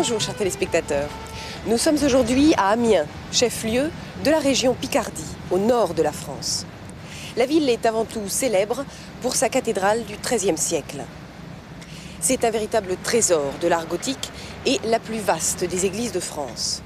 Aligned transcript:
Bonjour 0.00 0.18
chers 0.18 0.34
téléspectateurs. 0.34 1.10
Nous 1.66 1.76
sommes 1.76 2.02
aujourd'hui 2.02 2.54
à 2.56 2.68
Amiens, 2.68 3.04
chef-lieu 3.32 3.90
de 4.24 4.30
la 4.30 4.38
région 4.38 4.72
Picardie, 4.72 5.36
au 5.50 5.58
nord 5.58 5.92
de 5.92 6.02
la 6.02 6.10
France. 6.10 6.64
La 7.36 7.44
ville 7.44 7.68
est 7.68 7.84
avant 7.84 8.06
tout 8.06 8.26
célèbre 8.26 8.86
pour 9.20 9.34
sa 9.34 9.50
cathédrale 9.50 10.02
du 10.06 10.16
XIIIe 10.16 10.56
siècle. 10.56 11.02
C'est 12.18 12.46
un 12.46 12.50
véritable 12.50 12.96
trésor 13.04 13.52
de 13.60 13.68
l'art 13.68 13.86
gothique 13.86 14.30
et 14.64 14.80
la 14.86 15.00
plus 15.00 15.18
vaste 15.18 15.64
des 15.64 15.84
églises 15.84 16.12
de 16.12 16.20
France. 16.20 16.82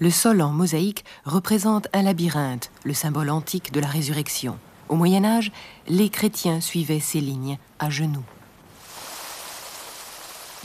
Le 0.00 0.10
sol 0.10 0.42
en 0.42 0.50
mosaïque 0.50 1.04
représente 1.26 1.86
un 1.92 2.02
labyrinthe, 2.02 2.72
le 2.82 2.92
symbole 2.92 3.30
antique 3.30 3.70
de 3.70 3.78
la 3.78 3.86
résurrection. 3.86 4.58
Au 4.88 4.96
Moyen 4.96 5.24
Âge, 5.24 5.52
les 5.86 6.08
chrétiens 6.08 6.60
suivaient 6.60 6.98
ces 6.98 7.20
lignes 7.20 7.56
à 7.78 7.88
genoux. 7.88 8.24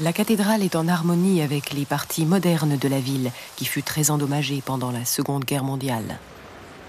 La 0.02 0.14
cathédrale 0.14 0.64
est 0.64 0.76
en 0.76 0.88
harmonie 0.88 1.44
avec 1.44 1.74
les 1.74 1.86
parties 1.86 2.26
modernes 2.26 2.76
de 2.76 2.88
la 2.88 3.00
ville, 3.00 3.30
qui 3.56 3.66
fut 3.66 3.84
très 3.84 4.10
endommagée 4.10 4.64
pendant 4.66 4.90
la 4.90 5.06
Seconde 5.06 5.46
Guerre 5.46 5.64
mondiale. 5.64 6.18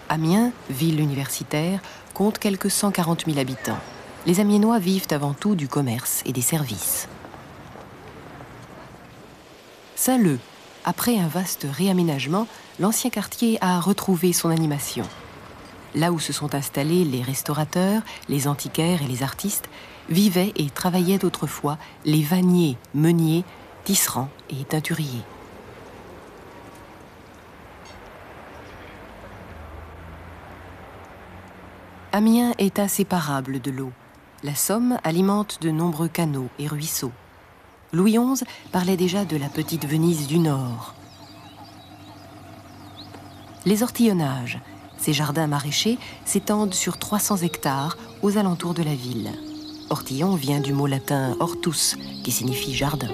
Amiens, 0.08 0.50
ville 0.70 0.98
universitaire, 0.98 1.80
compte 2.14 2.38
quelques 2.38 2.70
140 2.70 3.26
000 3.26 3.38
habitants. 3.38 3.78
Les 4.24 4.40
Amiénois 4.40 4.78
vivent 4.78 5.08
avant 5.10 5.34
tout 5.34 5.54
du 5.54 5.68
commerce 5.68 6.22
et 6.24 6.32
des 6.32 6.40
services. 6.40 7.06
Saint-Leu, 9.94 10.38
après 10.86 11.18
un 11.18 11.28
vaste 11.28 11.66
réaménagement, 11.70 12.46
l'ancien 12.80 13.10
quartier 13.10 13.58
a 13.60 13.78
retrouvé 13.78 14.32
son 14.32 14.48
animation. 14.48 15.04
Là 15.94 16.12
où 16.12 16.18
se 16.18 16.32
sont 16.32 16.54
installés 16.54 17.04
les 17.04 17.20
restaurateurs, 17.20 18.00
les 18.30 18.48
antiquaires 18.48 19.02
et 19.02 19.06
les 19.06 19.22
artistes, 19.22 19.68
vivaient 20.08 20.52
et 20.56 20.70
travaillaient 20.70 21.24
autrefois 21.24 21.78
les 22.04 22.22
vanniers, 22.22 22.76
meuniers, 22.94 23.44
tisserands 23.84 24.30
et 24.50 24.64
teinturiers. 24.64 25.24
Amiens 32.14 32.52
est 32.58 32.78
inséparable 32.78 33.60
de 33.60 33.70
l'eau. 33.70 33.90
La 34.42 34.54
Somme 34.54 34.98
alimente 35.02 35.62
de 35.62 35.70
nombreux 35.70 36.08
canaux 36.08 36.48
et 36.58 36.66
ruisseaux. 36.66 37.12
Louis 37.92 38.18
XI 38.18 38.44
parlait 38.70 38.96
déjà 38.98 39.24
de 39.24 39.36
la 39.36 39.48
petite 39.48 39.86
Venise 39.86 40.26
du 40.26 40.38
Nord. 40.38 40.94
Les 43.64 43.82
ortillonnages, 43.82 44.60
ces 44.98 45.12
jardins 45.12 45.46
maraîchers, 45.46 45.98
s'étendent 46.24 46.74
sur 46.74 46.98
300 46.98 47.38
hectares 47.38 47.96
aux 48.22 48.36
alentours 48.36 48.74
de 48.74 48.82
la 48.82 48.94
ville. 48.94 49.30
Ortillon 49.92 50.36
vient 50.36 50.60
du 50.60 50.72
mot 50.72 50.86
latin 50.86 51.36
hortus, 51.38 51.98
qui 52.24 52.30
signifie 52.30 52.74
jardin. 52.74 53.10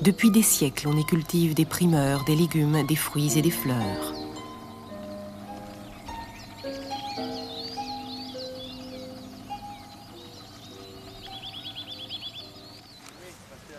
Depuis 0.00 0.32
des 0.32 0.42
siècles, 0.42 0.88
on 0.88 0.96
y 0.96 1.04
cultive 1.04 1.54
des 1.54 1.64
primeurs, 1.64 2.24
des 2.24 2.34
légumes, 2.34 2.84
des 2.88 2.96
fruits 2.96 3.38
et 3.38 3.42
des 3.42 3.52
fleurs. 3.52 4.11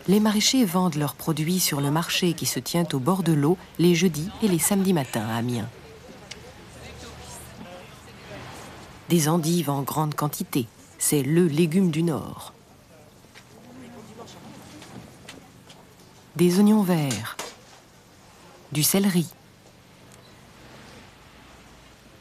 Les 0.08 0.20
maraîchers 0.20 0.66
vendent 0.66 0.96
leurs 0.96 1.16
produits 1.16 1.60
sur 1.60 1.82
le 1.82 1.92
marché 1.92 2.34
qui 2.34 2.46
se 2.46 2.60
tient 2.60 2.88
au 2.94 3.00
bord 3.00 3.24
de 3.24 3.34
l'eau 3.34 3.58
les 3.80 3.96
jeudis 3.96 4.30
et 4.42 4.48
les 4.48 4.60
samedis 4.60 4.94
matins 4.94 5.28
à 5.28 5.38
Amiens. 5.38 5.70
Des 9.10 9.30
endives 9.30 9.70
en 9.70 9.82
grande 9.82 10.16
quantité, 10.16 10.68
c'est 10.98 11.24
le 11.24 11.48
légume 11.48 11.92
du 11.92 12.04
Nord. 12.04 12.54
des 16.36 16.58
oignons 16.58 16.82
verts, 16.82 17.38
du 18.72 18.82
céleri. 18.82 19.28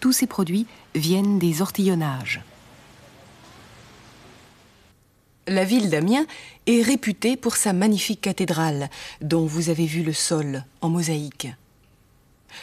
Tous 0.00 0.12
ces 0.12 0.26
produits 0.26 0.66
viennent 0.94 1.38
des 1.38 1.62
ortillonnages. 1.62 2.43
La 5.49 5.65
ville 5.65 5.91
d'Amiens 5.91 6.27
est 6.67 6.83
réputée 6.83 7.37
pour 7.37 7.57
sa 7.57 7.73
magnifique 7.73 8.21
cathédrale, 8.21 8.89
dont 9.21 9.45
vous 9.45 9.71
avez 9.71 9.87
vu 9.87 10.05
le 10.05 10.13
sol 10.13 10.65
en 10.81 10.89
mosaïque. 10.89 11.49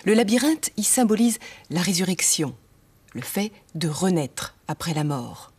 Le 0.06 0.14
labyrinthe 0.14 0.70
y 0.78 0.84
symbolise 0.84 1.40
la 1.70 1.82
résurrection, 1.82 2.56
le 3.14 3.22
fait 3.22 3.52
de 3.76 3.90
renaître 3.90 4.56
après 4.70 4.94
la 4.94 5.04
mort. 5.04 5.52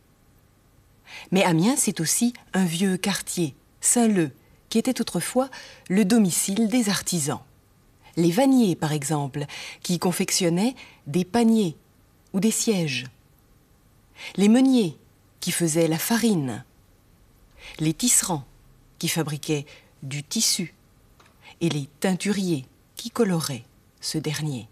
Mais 1.31 1.43
Amiens, 1.43 1.75
c'est 1.77 1.99
aussi 1.99 2.33
un 2.53 2.65
vieux 2.65 2.97
quartier, 2.97 3.53
Saint-Leu, 3.81 4.31
qui 4.69 4.79
était 4.79 4.99
autrefois 4.99 5.49
le 5.89 6.05
domicile 6.05 6.69
des 6.69 6.89
artisans. 6.89 7.41
Les 8.17 8.31
vanniers, 8.31 8.75
par 8.75 8.93
exemple, 8.93 9.45
qui 9.83 9.99
confectionnaient 9.99 10.75
des 11.05 11.23
paniers 11.23 11.75
ou 12.33 12.39
des 12.39 12.51
sièges. 12.51 13.05
Les 14.37 14.49
meuniers, 14.49 14.97
qui 15.39 15.51
faisaient 15.51 15.87
la 15.87 15.99
farine. 15.99 16.63
Les 17.79 17.93
tisserands, 17.93 18.45
qui 18.99 19.07
fabriquaient 19.07 19.65
du 20.03 20.23
tissu. 20.23 20.73
Et 21.61 21.69
les 21.69 21.87
teinturiers, 21.99 22.65
qui 22.95 23.09
coloraient 23.09 23.63
ce 23.99 24.17
dernier. 24.17 24.67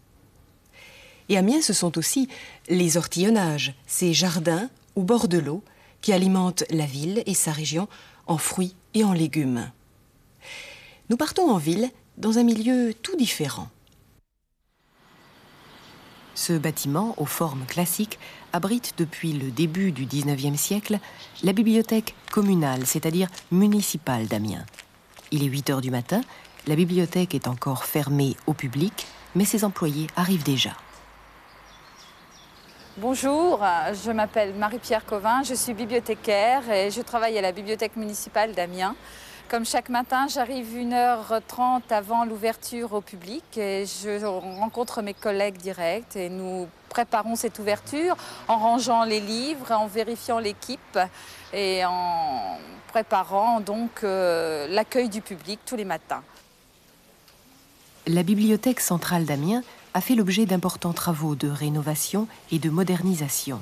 Et 1.30 1.36
à 1.36 1.40
Amiens, 1.40 1.62
ce 1.62 1.74
sont 1.74 1.98
aussi 1.98 2.28
les 2.68 2.98
ortillonnages, 2.98 3.76
ces 3.86 4.14
jardins 4.14 4.70
au 4.96 5.04
bord 5.04 5.28
de 5.28 5.38
l'eau 5.38 5.64
qui 6.02 6.14
alimentent 6.14 6.64
la 6.70 6.86
ville 6.86 7.24
et 7.26 7.34
sa 7.34 7.52
région 7.52 7.88
en 8.26 8.38
fruits 8.38 8.76
et 8.94 9.04
en 9.04 9.14
légumes. 9.14 9.72
Nous 11.10 11.18
partons 11.18 11.50
en 11.50 11.58
ville 11.58 11.90
dans 12.18 12.38
un 12.38 12.44
milieu 12.44 12.94
tout 12.94 13.16
différent. 13.16 13.70
Ce 16.36 16.54
bâtiment, 16.54 17.16
aux 17.18 17.26
formes 17.26 17.66
classiques, 17.66 18.20
abrite 18.54 18.94
depuis 18.98 19.34
le 19.34 19.52
début 19.52 19.92
du 19.92 20.06
XIXe 20.06 20.60
siècle 20.60 21.00
la 21.44 21.54
bibliothèque 21.54 22.16
communale, 22.32 22.86
c'est-à-dire 22.86 23.28
municipale 23.52 24.28
d'Amiens. 24.28 24.66
Il 25.32 25.44
est 25.44 25.48
8 25.48 25.70
heures 25.70 25.82
du 25.82 25.92
matin, 25.92 26.22
la 26.68 26.76
bibliothèque 26.76 27.36
est 27.36 27.48
encore 27.48 27.86
fermée 27.86 28.36
au 28.48 28.54
public, 28.54 29.08
mais 29.36 29.46
ses 29.46 29.64
employés 29.64 30.08
arrivent 30.16 30.44
déjà. 30.44 30.72
Bonjour, 32.98 33.64
je 33.94 34.12
m'appelle 34.12 34.54
Marie-Pierre 34.56 35.06
Covin, 35.06 35.42
je 35.44 35.54
suis 35.54 35.74
bibliothécaire 35.74 36.70
et 36.70 36.92
je 36.92 37.02
travaille 37.02 37.38
à 37.38 37.42
la 37.42 37.54
bibliothèque 37.54 37.96
municipale 37.96 38.54
d'Amiens. 38.54 38.96
Comme 39.48 39.66
chaque 39.66 39.90
matin, 39.90 40.28
j'arrive 40.28 40.76
1h30 40.76 41.82
avant 41.92 42.26
l'ouverture 42.26 42.94
au 42.94 43.02
public 43.02 43.58
et 43.58 43.86
je 43.86 44.24
rencontre 44.26 45.02
mes 45.02 45.14
collègues 45.14 45.58
directs 45.58 46.16
et 46.16 46.30
nous 46.30 46.68
préparons 46.90 47.36
cette 47.36 47.60
ouverture 47.60 48.18
en 48.48 48.58
rangeant 48.58 49.04
les 49.04 49.20
livres, 49.20 49.72
en 49.72 49.88
vérifiant 49.88 50.40
l'équipe 50.40 51.00
et 51.54 51.86
en 51.86 52.58
préparant 52.88 53.62
donc 53.62 54.04
euh, 54.04 54.68
l'accueil 54.68 55.10
du 55.10 55.22
public 55.22 55.60
tous 55.66 55.76
les 55.76 55.86
matins. 55.86 56.24
La 58.08 58.24
bibliothèque 58.24 58.80
centrale 58.80 59.26
d'Amiens 59.26 59.64
a 59.94 60.02
fait 60.02 60.16
l'objet 60.16 60.46
d'importants 60.46 60.94
travaux 60.94 61.36
de 61.36 61.48
rénovation 61.48 62.28
et 62.52 62.60
de 62.60 62.70
modernisation. 62.70 63.62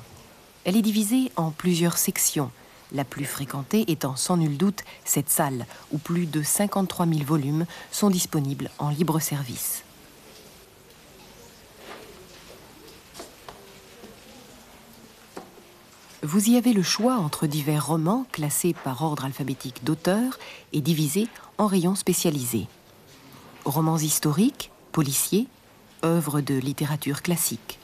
Elle 0.64 0.76
est 0.76 0.82
divisée 0.82 1.30
en 1.36 1.50
plusieurs 1.50 1.98
sections 1.98 2.50
la 2.92 3.04
plus 3.04 3.24
fréquentée 3.24 3.90
étant 3.90 4.16
sans 4.16 4.36
nul 4.36 4.56
doute 4.56 4.82
cette 5.04 5.30
salle 5.30 5.66
où 5.92 5.98
plus 5.98 6.26
de 6.26 6.42
53 6.42 7.06
000 7.06 7.20
volumes 7.24 7.66
sont 7.90 8.10
disponibles 8.10 8.70
en 8.78 8.90
libre 8.90 9.20
service. 9.20 9.84
Vous 16.22 16.50
y 16.50 16.56
avez 16.56 16.72
le 16.72 16.82
choix 16.82 17.14
entre 17.14 17.46
divers 17.46 17.86
romans 17.86 18.26
classés 18.32 18.74
par 18.84 19.02
ordre 19.02 19.24
alphabétique 19.24 19.84
d'auteur 19.84 20.38
et 20.72 20.80
divisés 20.80 21.28
en 21.58 21.66
rayons 21.66 21.94
spécialisés. 21.94 22.66
Romans 23.64 23.98
historiques, 23.98 24.70
policiers, 24.92 25.46
œuvres 26.04 26.40
de 26.40 26.54
littérature 26.54 27.22
classique. 27.22 27.78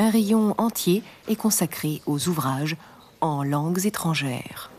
un 0.00 0.08
rayon 0.08 0.54
entier 0.56 1.02
est 1.28 1.36
consacré 1.36 2.00
aux 2.06 2.28
ouvrages 2.28 2.76
en 3.20 3.42
langues 3.42 3.84
étrangères. 3.84 4.70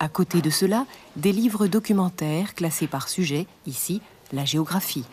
À 0.00 0.08
côté 0.08 0.40
de 0.40 0.50
cela, 0.50 0.86
des 1.16 1.32
livres 1.32 1.66
documentaires 1.66 2.54
classés 2.54 2.86
par 2.86 3.08
sujet, 3.08 3.46
ici, 3.66 4.00
la 4.32 4.44
géographie. 4.44 5.04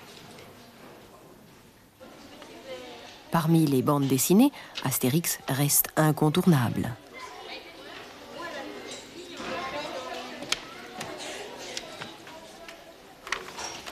Parmi 3.31 3.65
les 3.65 3.81
bandes 3.81 4.07
dessinées, 4.07 4.51
Astérix 4.83 5.39
reste 5.49 5.87
incontournable. 5.97 6.95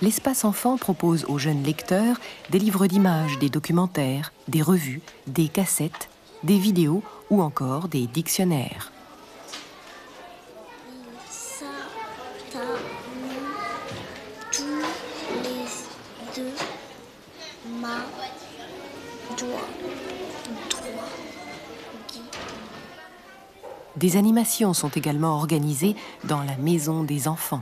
L'espace 0.01 0.45
enfant 0.45 0.77
propose 0.77 1.25
aux 1.25 1.37
jeunes 1.37 1.63
lecteurs 1.63 2.17
des 2.51 2.59
livres 2.59 2.87
d'images, 2.87 3.39
des 3.39 3.49
documentaires, 3.49 4.31
des 4.47 4.61
revues, 4.61 5.01
des 5.27 5.49
cassettes, 5.49 6.07
des 6.43 6.57
vidéos 6.57 7.03
ou 7.29 7.41
encore 7.41 7.89
des 7.89 8.07
dictionnaires. 8.07 8.92
Des 23.95 24.17
animations 24.17 24.73
sont 24.73 24.89
également 24.89 25.35
organisées 25.35 25.95
dans 26.23 26.41
la 26.43 26.57
maison 26.57 27.03
des 27.03 27.27
enfants. 27.27 27.61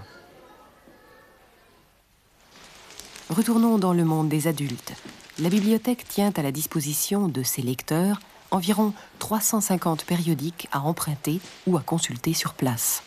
Retournons 3.29 3.77
dans 3.77 3.93
le 3.93 4.05
monde 4.05 4.29
des 4.29 4.47
adultes. 4.47 4.93
La 5.39 5.49
bibliothèque 5.49 6.07
tient 6.07 6.31
à 6.35 6.41
la 6.41 6.51
disposition 6.51 7.27
de 7.27 7.43
ses 7.43 7.61
lecteurs 7.61 8.19
environ 8.51 8.93
350 9.19 10.03
périodiques 10.05 10.67
à 10.71 10.81
emprunter 10.81 11.39
ou 11.67 11.77
à 11.77 11.81
consulter 11.81 12.33
sur 12.33 12.53
place. 12.53 13.03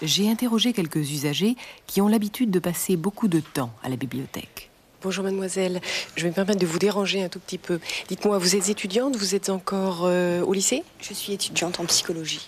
J'ai 0.00 0.28
interrogé 0.28 0.72
quelques 0.72 1.12
usagers 1.12 1.56
qui 1.86 2.00
ont 2.00 2.08
l'habitude 2.08 2.50
de 2.50 2.58
passer 2.58 2.96
beaucoup 2.96 3.28
de 3.28 3.40
temps 3.40 3.70
à 3.84 3.88
la 3.88 3.96
bibliothèque. 3.96 4.71
Bonjour 5.02 5.24
mademoiselle, 5.24 5.80
je 6.14 6.22
vais 6.22 6.28
me 6.28 6.34
permettre 6.34 6.60
de 6.60 6.66
vous 6.66 6.78
déranger 6.78 7.24
un 7.24 7.28
tout 7.28 7.40
petit 7.40 7.58
peu. 7.58 7.80
Dites-moi, 8.06 8.38
vous 8.38 8.54
êtes 8.54 8.68
étudiante, 8.68 9.16
vous 9.16 9.34
êtes 9.34 9.48
encore 9.48 10.02
euh, 10.04 10.42
au 10.42 10.52
lycée? 10.52 10.84
Je 11.00 11.12
suis 11.12 11.32
étudiante 11.32 11.80
en 11.80 11.86
psychologie. 11.86 12.46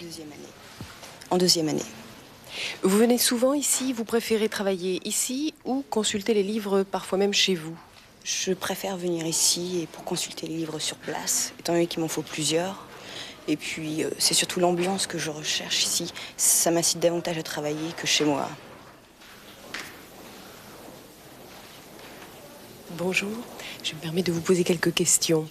Deuxième 0.00 0.26
année. 0.32 0.48
En 1.30 1.38
deuxième 1.38 1.68
année. 1.68 1.84
Vous 2.82 2.98
venez 2.98 3.18
souvent 3.18 3.54
ici, 3.54 3.92
vous 3.92 4.04
préférez 4.04 4.48
travailler 4.48 5.00
ici 5.04 5.54
ou 5.64 5.84
consulter 5.88 6.34
les 6.34 6.42
livres 6.42 6.82
parfois 6.82 7.18
même 7.18 7.32
chez 7.32 7.54
vous? 7.54 7.76
Je 8.24 8.52
préfère 8.52 8.96
venir 8.96 9.24
ici 9.24 9.82
et 9.82 9.86
pour 9.86 10.02
consulter 10.02 10.48
les 10.48 10.56
livres 10.56 10.80
sur 10.80 10.96
place, 10.96 11.52
étant 11.60 11.74
donné 11.74 11.86
qu'il 11.86 12.00
m'en 12.00 12.08
faut 12.08 12.22
plusieurs. 12.22 12.84
Et 13.46 13.56
puis, 13.56 14.02
euh, 14.02 14.10
c'est 14.18 14.34
surtout 14.34 14.58
l'ambiance 14.58 15.06
que 15.06 15.18
je 15.18 15.30
recherche 15.30 15.84
ici. 15.84 16.12
Ça 16.36 16.72
m'incite 16.72 16.98
davantage 16.98 17.38
à 17.38 17.44
travailler 17.44 17.92
que 17.96 18.08
chez 18.08 18.24
moi. 18.24 18.48
Bonjour, 23.02 23.30
je 23.82 23.94
me 23.94 23.98
permets 23.98 24.22
de 24.22 24.30
vous 24.30 24.42
poser 24.42 24.62
quelques 24.62 24.92
questions. 24.92 25.48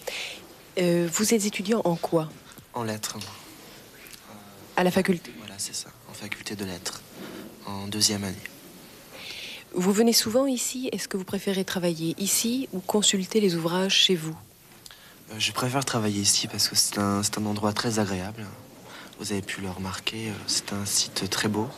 Euh, 0.78 1.08
vous 1.12 1.34
êtes 1.34 1.46
étudiant 1.46 1.80
en 1.84 1.96
quoi? 1.96 2.28
En 2.74 2.84
lettres. 2.84 3.18
À 4.76 4.84
la 4.84 4.92
faculté 4.92 5.32
Voilà, 5.40 5.56
c'est 5.58 5.74
ça, 5.74 5.88
en 6.08 6.14
faculté 6.14 6.54
de 6.54 6.64
lettres, 6.64 7.02
en 7.66 7.88
deuxième 7.88 8.22
année. 8.22 8.36
Vous 9.74 9.90
venez 9.90 10.12
souvent 10.12 10.46
ici? 10.46 10.90
Est-ce 10.92 11.08
que 11.08 11.16
vous 11.16 11.24
préférez 11.24 11.64
travailler 11.64 12.14
ici 12.18 12.68
ou 12.72 12.78
consulter 12.78 13.40
les 13.40 13.56
ouvrages 13.56 13.96
chez 13.96 14.14
vous? 14.14 14.36
Euh, 15.32 15.34
Je 15.40 15.50
préfère 15.50 15.84
travailler 15.84 16.20
ici 16.20 16.46
parce 16.46 16.68
que 16.68 16.76
c'est 16.76 16.98
un, 16.98 17.20
un, 17.20 17.46
endroit 17.46 17.72
très 17.72 17.98
agréable. 17.98 18.46
Vous 19.18 19.32
avez 19.32 19.42
pu 19.42 19.60
le 19.60 19.70
remarquer, 19.70 20.28
euh, 20.28 20.34
c'est 20.46 20.72
un 20.72 20.86
site 20.86 21.28
très 21.28 21.48
beau. 21.48 21.68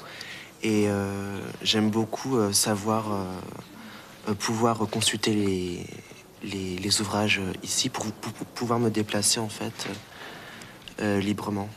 Et 0.62 0.86
j'aime 1.62 1.90
beaucoup 1.90 2.52
savoir 2.52 3.26
pouvoir 4.38 4.78
consulter 4.90 5.86
les, 6.42 7.00
ouvrages 7.00 7.40
ici 7.62 7.88
pour, 7.88 8.06
pouvoir 8.54 8.78
me 8.78 8.90
déplacer 8.90 9.40
en 9.40 9.48
fait 9.48 9.88
librement 10.98 11.68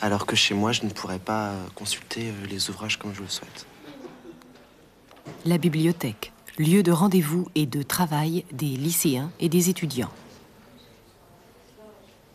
alors 0.00 0.26
que 0.26 0.36
chez 0.36 0.54
moi, 0.54 0.72
je 0.72 0.84
ne 0.84 0.90
pourrais 0.90 1.18
pas 1.18 1.54
consulter 1.74 2.28
euh, 2.28 2.46
les 2.48 2.70
ouvrages 2.70 2.98
comme 2.98 3.14
je 3.14 3.22
le 3.22 3.28
souhaite. 3.28 3.66
La 5.44 5.58
bibliothèque, 5.58 6.32
lieu 6.58 6.82
de 6.82 6.92
rendez-vous 6.92 7.48
et 7.54 7.66
de 7.66 7.82
travail 7.82 8.44
des 8.52 8.66
lycéens 8.66 9.30
et 9.40 9.48
des 9.48 9.70
étudiants. 9.70 10.12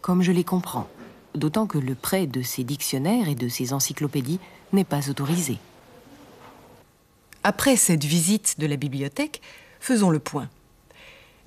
Comme 0.02 0.22
je 0.22 0.32
les 0.32 0.44
comprends, 0.44 0.88
d'autant 1.36 1.68
que 1.68 1.78
le 1.78 1.96
prêt 1.96 2.26
de 2.26 2.42
ces 2.42 2.64
dictionnaires 2.64 3.30
et 3.30 3.36
de 3.36 3.48
ces 3.48 3.74
encyclopédies 3.74 4.40
n'est 4.74 4.84
pas 4.84 5.10
autorisé. 5.10 5.58
Après 7.44 7.76
cette 7.76 8.04
visite 8.04 8.60
de 8.60 8.68
la 8.68 8.76
bibliothèque, 8.76 9.42
faisons 9.80 10.12
le 10.12 10.20
point. 10.20 10.50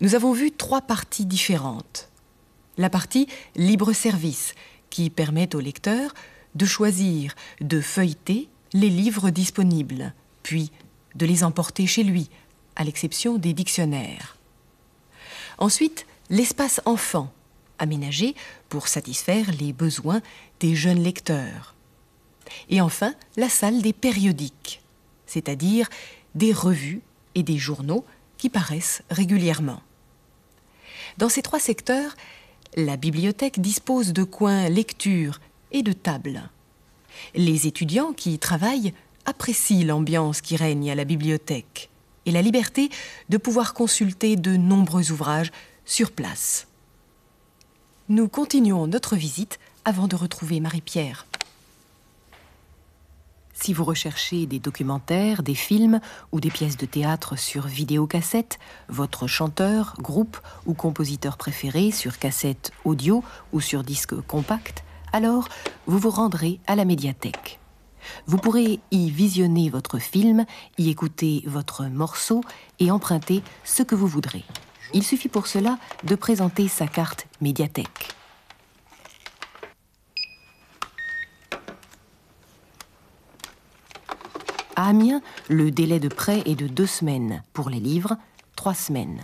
Nous 0.01 0.15
avons 0.17 0.33
vu 0.33 0.51
trois 0.51 0.83
parties 0.83 1.25
différentes. 1.25 2.09
La 2.77 2.91
partie 2.91 3.29
libre-service, 3.55 4.55
qui 4.91 5.09
permet 5.09 5.55
au 5.55 5.61
lecteur 5.61 6.13
de 6.57 6.67
choisir, 6.67 7.35
de 7.61 7.81
feuilleter 7.81 8.49
les 8.73 8.91
livres 8.91 9.31
disponibles, 9.31 10.13
puis 10.43 10.73
de 11.15 11.27
les 11.27 11.45
emporter 11.45 11.87
chez 11.87 12.03
lui, 12.03 12.29
à 12.75 12.83
l'exception 12.83 13.39
des 13.39 13.53
dictionnaires. 13.53 14.37
Ensuite, 15.59 16.07
l'espace 16.29 16.81
enfant, 16.85 17.33
aménagé 17.79 18.35
pour 18.69 18.89
satisfaire 18.89 19.47
les 19.61 19.73
besoins 19.73 20.23
des 20.59 20.75
jeunes 20.75 21.03
lecteurs. 21.03 21.75
Et 22.69 22.81
enfin, 22.81 23.15
la 23.37 23.49
salle 23.49 23.81
des 23.81 23.93
périodiques, 23.93 24.81
c'est-à-dire 25.35 25.89
des 26.37 26.53
revues 26.53 27.03
et 27.35 27.43
des 27.43 27.59
journaux 27.59 28.05
qui 28.39 28.49
paraissent 28.49 29.03
régulièrement. 29.11 29.83
Dans 31.19 31.29
ces 31.29 31.43
trois 31.43 31.59
secteurs, 31.59 32.15
la 32.77 32.97
bibliothèque 32.97 33.61
dispose 33.61 34.13
de 34.13 34.23
coins 34.23 34.69
lecture 34.69 35.41
et 35.73 35.83
de 35.83 35.93
tables. 35.93 36.49
Les 37.35 37.67
étudiants 37.67 38.13
qui 38.13 38.35
y 38.35 38.39
travaillent 38.39 38.95
apprécient 39.27 39.85
l'ambiance 39.85 40.41
qui 40.41 40.57
règne 40.57 40.91
à 40.91 40.95
la 40.95 41.05
bibliothèque 41.05 41.91
et 42.27 42.31
la 42.31 42.43
liberté 42.43 42.91
de 43.29 43.37
pouvoir 43.37 43.75
consulter 43.75 44.37
de 44.37 44.57
nombreux 44.57 45.11
ouvrages 45.11 45.51
sur 45.85 46.13
place. 46.13 46.69
Nous 48.09 48.29
continuons 48.29 48.87
notre 48.87 49.17
visite 49.17 49.59
avant 49.85 50.07
de 50.07 50.17
retrouver 50.17 50.61
Marie-Pierre. 50.61 51.27
Si 53.55 53.73
vous 53.73 53.85
recherchez 53.85 54.47
des 54.47 54.59
documentaires, 54.59 55.43
des 55.43 55.55
films 55.55 56.01
ou 56.33 56.41
des 56.41 56.51
pièces 56.51 56.77
de 56.77 56.87
théâtre 56.87 57.39
sur 57.39 57.67
vidéocassette, 57.67 58.59
votre 58.89 59.27
chanteur, 59.29 59.95
groupe 60.01 60.39
ou 60.67 60.75
compositeur 60.75 61.37
préféré 61.37 61.93
sur 61.93 62.19
cassette 62.19 62.73
audio 62.85 63.23
ou 63.53 63.61
sur 63.61 63.85
disque 63.85 64.21
compact, 64.23 64.85
alors 65.13 65.49
vous 65.87 65.99
vous 65.99 66.11
rendrez 66.11 66.61
à 66.67 66.75
la 66.75 66.85
médiathèque. 66.85 67.61
Vous 68.27 68.39
pourrez 68.39 68.81
y 68.91 69.09
visionner 69.11 69.71
votre 69.71 69.99
film, 69.99 70.45
y 70.77 70.91
écouter 70.91 71.43
votre 71.47 71.85
morceau 71.85 72.43
et 72.81 72.91
emprunter 72.91 73.43
ce 73.63 73.83
que 73.83 73.95
vous 73.95 74.09
voudrez. 74.09 74.45
Il 74.93 75.05
suffit 75.05 75.29
pour 75.29 75.47
cela 75.47 75.79
de 76.03 76.15
présenter 76.17 76.69
sa 76.69 76.87
carte 76.87 77.27
médiathèque. 77.41 78.15
À 84.77 84.89
Amiens, 84.89 85.21
le 85.49 85.71
délai 85.71 86.01
de 86.01 86.09
prêt 86.09 86.43
est 86.47 86.57
de 86.57 86.67
deux 86.67 86.87
semaines. 86.87 87.43
Pour 87.53 87.71
les 87.71 87.79
livres, 87.79 88.17
trois 88.57 88.75
semaines. 88.75 89.21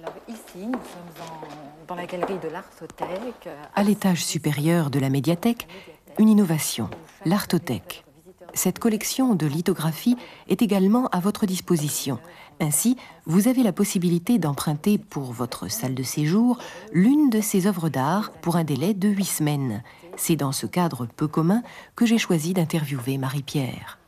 Alors 0.00 0.14
ici, 0.26 0.66
nous 0.66 0.72
sommes 0.72 1.22
en, 1.22 1.86
dans 1.86 1.94
la 1.94 2.06
galerie 2.06 2.38
de 2.42 2.48
l'Artothèque. 2.48 3.48
À 3.74 3.82
l'étage 3.82 4.24
supérieur 4.24 4.88
de 4.88 4.98
la 4.98 5.10
médiathèque, 5.10 5.68
une 6.18 6.30
innovation, 6.30 6.88
l'Artothèque. 7.26 8.04
Cette 8.54 8.78
collection 8.78 9.34
de 9.34 9.46
lithographies 9.46 10.16
est 10.48 10.62
également 10.62 11.08
à 11.08 11.20
votre 11.20 11.44
disposition. 11.44 12.18
Ainsi, 12.60 12.96
vous 13.26 13.46
avez 13.46 13.62
la 13.62 13.72
possibilité 13.72 14.38
d'emprunter 14.38 14.96
pour 14.96 15.32
votre 15.32 15.68
salle 15.70 15.94
de 15.94 16.02
séjour 16.02 16.58
l'une 16.92 17.28
de 17.28 17.42
ces 17.42 17.66
œuvres 17.66 17.90
d'art 17.90 18.32
pour 18.40 18.56
un 18.56 18.64
délai 18.64 18.94
de 18.94 19.08
huit 19.08 19.26
semaines. 19.26 19.82
C'est 20.18 20.36
dans 20.36 20.52
ce 20.52 20.66
cadre 20.66 21.06
peu 21.06 21.28
commun 21.28 21.62
que 21.96 22.04
j'ai 22.04 22.18
choisi 22.18 22.52
d'interviewer 22.52 23.18
Marie-Pierre. 23.18 23.98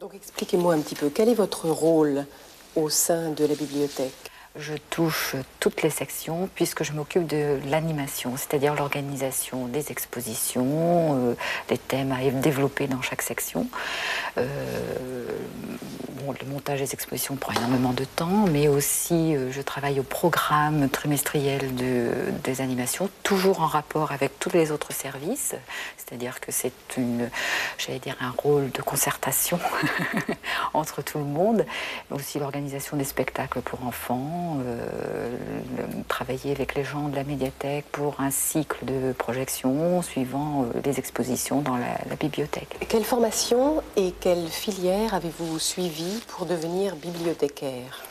Donc 0.00 0.14
expliquez-moi 0.14 0.74
un 0.74 0.80
petit 0.80 0.94
peu, 0.94 1.10
quel 1.10 1.28
est 1.28 1.34
votre 1.34 1.68
rôle 1.68 2.24
au 2.76 2.88
sein 2.88 3.30
de 3.32 3.44
la 3.44 3.54
bibliothèque? 3.54 4.29
Je 4.56 4.74
touche 4.90 5.36
toutes 5.60 5.82
les 5.82 5.90
sections 5.90 6.48
puisque 6.54 6.82
je 6.82 6.92
m'occupe 6.92 7.26
de 7.26 7.60
l'animation, 7.68 8.36
c'est-à-dire 8.36 8.74
l'organisation 8.74 9.66
des 9.66 9.92
expositions, 9.92 11.30
euh, 11.30 11.34
les 11.70 11.78
thèmes 11.78 12.12
à 12.12 12.18
développer 12.30 12.88
dans 12.88 13.02
chaque 13.02 13.22
section. 13.22 13.68
Euh, 14.38 15.24
le 16.40 16.46
montage 16.46 16.80
des 16.80 16.92
expositions 16.92 17.36
prend 17.36 17.52
énormément 17.52 17.92
de 17.92 18.04
temps, 18.04 18.46
mais 18.50 18.68
aussi 18.68 19.34
euh, 19.34 19.50
je 19.50 19.60
travaille 19.60 20.00
au 20.00 20.02
programme 20.02 20.88
trimestriel 20.88 21.74
de, 21.74 22.12
des 22.44 22.60
animations, 22.60 23.08
toujours 23.22 23.60
en 23.60 23.66
rapport 23.66 24.12
avec 24.12 24.38
tous 24.38 24.50
les 24.50 24.70
autres 24.70 24.92
services, 24.92 25.54
c'est-à-dire 25.96 26.40
que 26.40 26.52
c'est 26.52 26.72
une, 26.96 27.30
j'allais 27.78 27.98
dire, 27.98 28.16
un 28.20 28.32
rôle 28.36 28.70
de 28.70 28.82
concertation 28.82 29.58
entre 30.74 31.02
tout 31.02 31.18
le 31.18 31.24
monde, 31.24 31.64
aussi 32.10 32.38
l'organisation 32.38 32.96
des 32.96 33.04
spectacles 33.04 33.60
pour 33.60 33.84
enfants 33.84 34.39
euh, 34.40 35.36
travailler 36.08 36.52
avec 36.52 36.74
les 36.74 36.84
gens 36.84 37.08
de 37.08 37.16
la 37.16 37.24
médiathèque 37.24 37.84
pour 37.92 38.20
un 38.20 38.30
cycle 38.30 38.84
de 38.84 39.12
projection 39.12 40.02
suivant 40.02 40.62
euh, 40.64 40.80
les 40.84 40.98
expositions 40.98 41.60
dans 41.60 41.76
la, 41.76 42.16
bibliothèque. 42.18 42.76
Quelle 42.88 43.04
formation 43.04 43.82
et 43.96 44.12
quelle 44.20 44.48
filière 44.48 45.14
avez-vous 45.14 45.58
suivi 45.58 46.20
pour 46.28 46.46
devenir 46.46 46.96
bibliothécaire? 46.96 48.02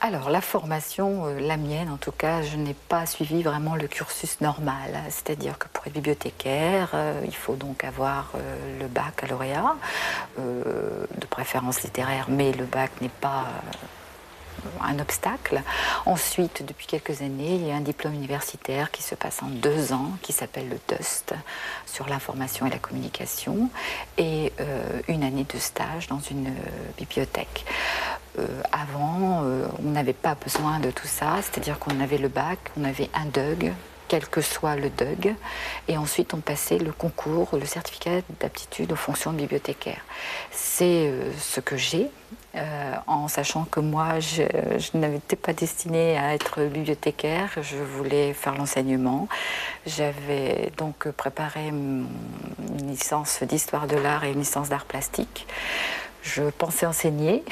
Alors, 0.00 0.30
la 0.30 0.40
formation, 0.40 1.26
euh, 1.26 1.40
la 1.40 1.56
mienne 1.56 1.90
en 1.90 1.96
tout 1.96 2.12
cas, 2.12 2.42
je 2.42 2.56
n'ai 2.56 2.74
pas 2.74 3.04
suivi 3.06 3.42
vraiment 3.42 3.74
le 3.74 3.88
cursus 3.88 4.40
normal. 4.40 4.94
C'est-à-dire 5.10 5.58
que 5.58 5.66
pour 5.72 5.86
être 5.86 5.92
bibliothécaire, 5.92 6.94
il 7.24 7.34
faut 7.34 7.56
donc 7.56 7.84
avoir 7.84 8.32
le 8.80 8.86
baccalauréat, 8.86 9.76
de 10.38 11.26
préférence 11.28 11.82
littéraire, 11.82 12.26
mais 12.28 12.52
le 12.52 12.64
bac 12.64 12.90
n'est 13.00 13.08
pas 13.08 13.46
un 14.82 14.98
obstacle. 14.98 15.62
Ensuite, 16.06 16.64
depuis 16.64 16.86
quelques 16.86 17.22
années, 17.22 17.54
il 17.54 17.66
y 17.66 17.70
a 17.70 17.76
un 17.76 17.80
diplôme 17.80 18.14
universitaire 18.14 18.90
qui 18.90 19.02
se 19.02 19.14
passe 19.14 19.42
en 19.42 19.48
deux 19.48 19.92
ans, 19.92 20.12
qui 20.22 20.32
s'appelle 20.32 20.68
le 20.68 20.78
DUST, 20.88 21.34
sur 21.86 22.08
l'information 22.08 22.66
et 22.66 22.70
la 22.70 22.78
communication, 22.78 23.70
et 24.16 24.52
euh, 24.60 25.00
une 25.08 25.22
année 25.22 25.46
de 25.52 25.58
stage 25.58 26.06
dans 26.08 26.20
une 26.20 26.48
euh, 26.48 26.92
bibliothèque. 26.96 27.64
Euh, 28.38 28.46
avant, 28.72 29.44
on 29.82 29.90
n'avait 29.90 30.12
pas 30.12 30.34
besoin 30.34 30.78
de 30.78 30.90
tout 30.90 31.06
ça, 31.06 31.36
c'est-à-dire 31.42 31.78
qu'on 31.78 32.00
avait 32.00 32.18
le 32.18 32.28
bac, 32.28 32.58
on 32.78 32.84
avait 32.84 33.10
un 33.14 33.26
DUG, 33.26 33.72
quel 34.08 34.26
que 34.26 34.40
soit 34.40 34.76
le 34.76 34.90
DUG, 34.90 35.34
et 35.88 35.96
ensuite 35.96 36.34
on 36.34 36.40
passait 36.40 36.78
le 36.78 36.92
concours, 36.92 37.50
le 37.52 37.66
certificat 37.66 38.22
d'aptitude 38.40 38.92
aux 38.92 38.96
fonctions 38.96 39.32
de 39.32 39.38
bibliothécaire. 39.38 40.00
C'est 40.50 41.12
ce 41.38 41.60
que 41.60 41.76
j'ai, 41.76 42.10
euh, 42.54 42.94
en 43.06 43.28
sachant 43.28 43.64
que 43.64 43.78
moi, 43.78 44.20
je, 44.20 44.42
n'étais 44.96 45.36
pas 45.36 45.52
destinée 45.52 46.18
à 46.18 46.34
être 46.34 46.62
bibliothécaire, 46.64 47.50
je 47.60 47.76
voulais 47.76 48.32
faire 48.32 48.54
l'enseignement. 48.54 49.28
J'avais 49.86 50.72
donc 50.76 51.08
préparé 51.10 51.68
une 51.68 52.06
licence 52.78 53.42
d'histoire 53.42 53.86
de 53.86 53.96
l'art 53.96 54.24
et 54.24 54.32
une 54.32 54.40
licence 54.40 54.68
d'art 54.68 54.86
plastique. 54.86 55.46
Je 56.28 56.42
pensais 56.50 56.84
enseigner. 56.84 57.42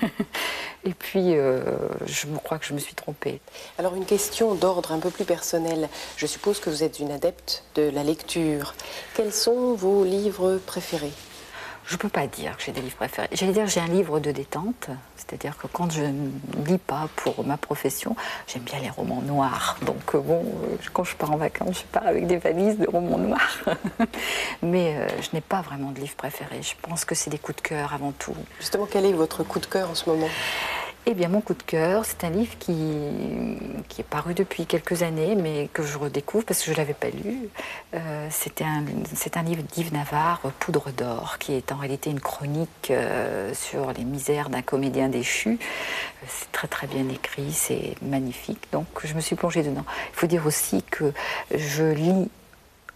Et 0.84 0.92
puis, 0.92 1.36
euh, 1.36 1.62
je 2.06 2.26
crois 2.42 2.58
que 2.58 2.66
je 2.66 2.74
me 2.74 2.78
suis 2.78 2.94
trompée. 2.94 3.40
Alors, 3.78 3.94
une 3.94 4.04
question 4.04 4.54
d'ordre 4.54 4.92
un 4.92 4.98
peu 4.98 5.10
plus 5.10 5.24
personnel. 5.24 5.88
Je 6.16 6.26
suppose 6.26 6.60
que 6.60 6.68
vous 6.68 6.82
êtes 6.82 6.98
une 6.98 7.10
adepte 7.10 7.64
de 7.74 7.88
la 7.88 8.02
lecture. 8.02 8.74
Quels 9.14 9.32
sont 9.32 9.74
vos 9.74 10.04
livres 10.04 10.60
préférés? 10.66 11.12
Je 11.92 11.98
ne 11.98 12.00
peux 12.00 12.08
pas 12.08 12.26
dire 12.26 12.56
que 12.56 12.62
j'ai 12.62 12.72
des 12.72 12.80
livres 12.80 12.96
préférés. 12.96 13.28
J'allais 13.32 13.52
dire 13.52 13.66
j'ai 13.66 13.80
un 13.80 13.86
livre 13.86 14.18
de 14.18 14.30
détente, 14.30 14.88
c'est-à-dire 15.14 15.58
que 15.58 15.66
quand 15.66 15.92
je 15.92 16.00
ne 16.00 16.30
lis 16.66 16.78
pas 16.78 17.06
pour 17.16 17.44
ma 17.44 17.58
profession, 17.58 18.16
j'aime 18.46 18.62
bien 18.62 18.78
les 18.78 18.88
romans 18.88 19.20
noirs. 19.20 19.76
Donc 19.82 20.14
euh, 20.14 20.18
bon, 20.18 20.40
euh, 20.40 20.76
quand 20.94 21.04
je 21.04 21.14
pars 21.14 21.30
en 21.30 21.36
vacances, 21.36 21.80
je 21.80 21.84
pars 21.92 22.06
avec 22.06 22.26
des 22.26 22.38
valises 22.38 22.78
de 22.78 22.88
romans 22.88 23.18
noirs. 23.18 23.58
Mais 24.62 24.96
euh, 24.96 25.06
je 25.20 25.28
n'ai 25.34 25.42
pas 25.42 25.60
vraiment 25.60 25.90
de 25.90 26.00
livre 26.00 26.16
préféré. 26.16 26.62
Je 26.62 26.72
pense 26.80 27.04
que 27.04 27.14
c'est 27.14 27.28
des 27.28 27.36
coups 27.36 27.56
de 27.56 27.68
cœur 27.68 27.92
avant 27.92 28.12
tout. 28.12 28.34
Justement, 28.58 28.88
quel 28.90 29.04
est 29.04 29.12
votre 29.12 29.42
coup 29.42 29.58
de 29.58 29.66
cœur 29.66 29.90
en 29.90 29.94
ce 29.94 30.08
moment? 30.08 30.30
Eh 31.04 31.14
bien, 31.14 31.28
mon 31.28 31.40
coup 31.40 31.54
de 31.54 31.62
cœur, 31.64 32.04
c'est 32.04 32.22
un 32.22 32.30
livre 32.30 32.56
qui, 32.60 32.74
qui, 33.88 34.02
est 34.02 34.04
paru 34.08 34.34
depuis 34.34 34.66
quelques 34.66 35.02
années, 35.02 35.34
mais 35.34 35.68
que 35.72 35.82
je 35.82 35.98
redécouvre 35.98 36.44
parce 36.44 36.60
que 36.60 36.66
je 36.66 36.70
ne 36.70 36.76
l'avais 36.76 36.94
pas 36.94 37.10
lu. 37.10 37.48
Euh, 37.94 38.28
c'est 38.30 38.62
un, 38.62 39.42
livre 39.42 39.64
d'Yves 39.64 39.92
Navarre, 39.92 40.40
Poudre 40.60 40.92
d'or, 40.92 41.38
qui 41.40 41.54
est 41.54 41.72
en 41.72 41.76
réalité 41.76 42.10
une 42.10 42.20
chronique 42.20 42.92
euh, 42.92 43.52
sur 43.52 43.92
les 43.92 44.04
misères 44.04 44.48
d'un 44.48 44.62
comédien 44.62 45.08
déchu. 45.08 45.58
C'est 46.28 46.52
très 46.52 46.68
très 46.68 46.86
bien 46.86 47.08
écrit, 47.08 47.52
c'est 47.52 47.96
magnifique. 48.00 48.68
Donc, 48.70 48.86
je 49.02 49.14
me 49.14 49.20
suis 49.20 49.34
plongée 49.34 49.64
dedans. 49.64 49.84
Il 50.12 50.16
faut 50.16 50.28
dire 50.28 50.46
aussi 50.46 50.84
que 50.84 51.12
je 51.52 51.82
lis 51.82 52.30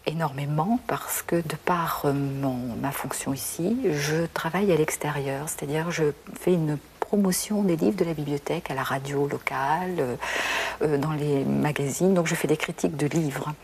énormément 0.06 0.78
parce 0.86 1.22
que 1.22 1.34
de 1.34 1.56
par 1.64 2.06
mon, 2.06 2.76
ma 2.80 2.92
fonction 2.92 3.34
ici, 3.34 3.76
je 3.90 4.26
travaille 4.26 4.70
à 4.70 4.76
l'extérieur, 4.76 5.48
c'est-à-dire 5.48 5.90
je 5.90 6.04
fais 6.38 6.52
une 6.52 6.78
promotion 7.06 7.62
des 7.62 7.76
livres 7.76 7.96
de 7.96 8.04
la 8.04 8.14
bibliothèque 8.14 8.70
à 8.70 8.74
la 8.74 8.82
radio 8.82 9.28
locale, 9.28 9.96
euh, 9.98 10.16
euh, 10.82 10.98
dans 10.98 11.12
les 11.12 11.44
magazines. 11.44 12.14
Donc 12.14 12.26
je 12.26 12.34
fais 12.34 12.48
des 12.48 12.56
critiques 12.56 12.96
de 12.96 13.06
livres. 13.06 13.54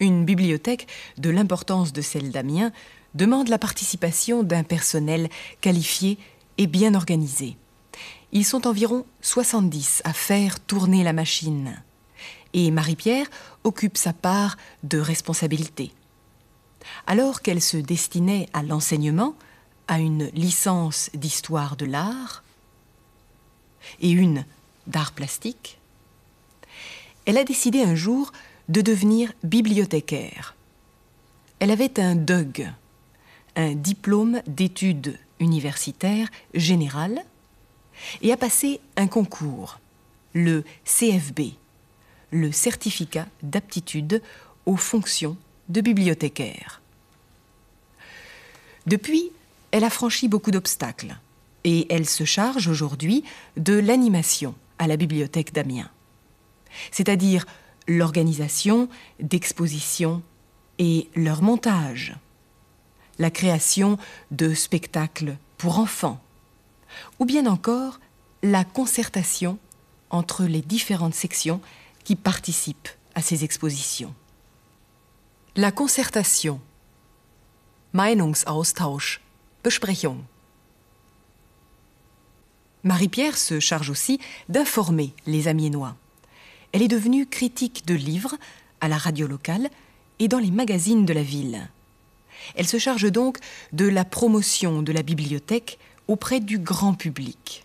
Une 0.00 0.24
bibliothèque, 0.24 0.86
de 1.18 1.30
l'importance 1.30 1.92
de 1.92 2.00
celle 2.00 2.30
d'Amiens, 2.30 2.72
demande 3.14 3.48
la 3.48 3.58
participation 3.58 4.42
d'un 4.42 4.64
personnel 4.64 5.28
qualifié 5.60 6.18
et 6.58 6.66
bien 6.66 6.94
organisé. 6.94 7.56
Ils 8.32 8.44
sont 8.44 8.66
environ 8.66 9.04
70 9.20 10.02
à 10.04 10.12
faire 10.12 10.58
tourner 10.58 11.04
la 11.04 11.12
machine. 11.12 11.82
Et 12.54 12.70
Marie-Pierre 12.70 13.26
occupe 13.62 13.96
sa 13.96 14.12
part 14.12 14.56
de 14.82 14.98
responsabilité. 14.98 15.92
Alors 17.06 17.42
qu'elle 17.42 17.62
se 17.62 17.76
destinait 17.76 18.48
à 18.52 18.62
l'enseignement, 18.62 19.34
à 19.86 19.98
une 20.00 20.26
licence 20.34 21.10
d'histoire 21.14 21.76
de 21.76 21.86
l'art, 21.86 22.43
et 24.00 24.10
une 24.10 24.44
d'art 24.86 25.12
plastique, 25.12 25.78
elle 27.26 27.38
a 27.38 27.44
décidé 27.44 27.82
un 27.82 27.94
jour 27.94 28.32
de 28.68 28.80
devenir 28.80 29.32
bibliothécaire. 29.42 30.54
Elle 31.58 31.70
avait 31.70 32.00
un 32.00 32.14
DUG, 32.14 32.70
un 33.56 33.74
diplôme 33.74 34.42
d'études 34.46 35.18
universitaires 35.40 36.28
générales, 36.54 37.24
et 38.22 38.32
a 38.32 38.36
passé 38.36 38.80
un 38.96 39.06
concours, 39.06 39.78
le 40.34 40.64
CFB, 40.84 41.52
le 42.30 42.52
certificat 42.52 43.26
d'aptitude 43.42 44.20
aux 44.66 44.76
fonctions 44.76 45.36
de 45.68 45.80
bibliothécaire. 45.80 46.82
Depuis, 48.86 49.30
elle 49.70 49.84
a 49.84 49.90
franchi 49.90 50.28
beaucoup 50.28 50.50
d'obstacles 50.50 51.16
et 51.64 51.92
elle 51.92 52.08
se 52.08 52.24
charge 52.24 52.68
aujourd'hui 52.68 53.24
de 53.56 53.74
l'animation 53.74 54.54
à 54.78 54.86
la 54.86 54.96
bibliothèque 54.96 55.52
d'Amiens, 55.52 55.90
c'est-à-dire 56.90 57.46
l'organisation 57.86 58.88
d'expositions 59.20 60.22
et 60.78 61.08
leur 61.14 61.42
montage, 61.42 62.14
la 63.18 63.30
création 63.30 63.98
de 64.30 64.54
spectacles 64.54 65.36
pour 65.58 65.78
enfants, 65.78 66.20
ou 67.18 67.24
bien 67.24 67.46
encore 67.46 68.00
la 68.42 68.64
concertation 68.64 69.58
entre 70.10 70.44
les 70.44 70.60
différentes 70.60 71.14
sections 71.14 71.60
qui 72.04 72.16
participent 72.16 72.88
à 73.14 73.22
ces 73.22 73.44
expositions. 73.44 74.14
La 75.56 75.72
concertation, 75.72 76.60
Meinungsaustausch, 77.92 79.20
Besprechung. 79.62 80.18
Marie-Pierre 82.84 83.38
se 83.38 83.60
charge 83.60 83.88
aussi 83.88 84.20
d'informer 84.50 85.14
les 85.26 85.48
Amiénois. 85.48 85.96
Elle 86.72 86.82
est 86.82 86.88
devenue 86.88 87.26
critique 87.26 87.86
de 87.86 87.94
livres 87.94 88.36
à 88.82 88.88
la 88.88 88.98
radio 88.98 89.26
locale 89.26 89.70
et 90.18 90.28
dans 90.28 90.38
les 90.38 90.50
magazines 90.50 91.06
de 91.06 91.14
la 91.14 91.22
ville. 91.22 91.68
Elle 92.56 92.66
se 92.66 92.78
charge 92.78 93.10
donc 93.10 93.38
de 93.72 93.88
la 93.88 94.04
promotion 94.04 94.82
de 94.82 94.92
la 94.92 95.02
bibliothèque 95.02 95.78
auprès 96.08 96.40
du 96.40 96.58
grand 96.58 96.92
public. 96.92 97.64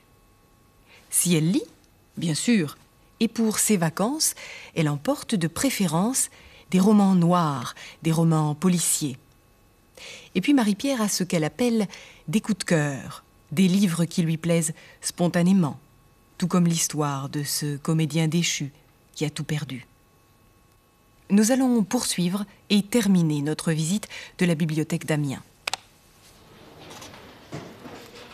Si 1.10 1.36
elle 1.36 1.52
lit, 1.52 1.68
bien 2.16 2.34
sûr, 2.34 2.78
et 3.20 3.28
pour 3.28 3.60
ses 3.60 3.76
vacances, 3.76 4.36
elle 4.74 4.88
emporte 4.88 5.36
de 5.36 5.48
préférence 5.48 6.30
des 6.72 6.80
romans 6.80 7.16
noirs, 7.16 7.76
des 8.04 8.14
romans 8.14 8.56
policiers. 8.56 9.18
Et 10.34 10.40
puis 10.40 10.54
Marie-Pierre 10.54 11.02
a 11.02 11.10
ce 11.10 11.26
qu'elle 11.26 11.44
appelle 11.44 11.88
des 12.30 12.40
coups 12.40 12.60
de 12.60 12.64
cœur, 12.64 13.26
des 13.52 13.68
livres 13.68 14.06
qui 14.06 14.22
lui 14.22 14.38
plaisent 14.38 14.74
spontanément, 15.02 15.80
tout 16.38 16.48
comme 16.48 16.66
l'histoire 16.68 17.30
de 17.30 17.44
ce 17.44 17.78
comédien 17.78 18.28
déchu 18.28 18.72
qui 19.14 19.26
a 19.26 19.30
tout 19.30 19.44
perdu. 19.44 19.86
Nous 21.30 21.52
allons 21.52 21.84
poursuivre 21.84 22.46
et 22.70 22.82
terminer 22.82 23.42
notre 23.42 23.72
visite 23.72 24.08
de 24.40 24.46
la 24.46 24.56
bibliothèque 24.56 25.06
d'Amiens. 25.06 25.42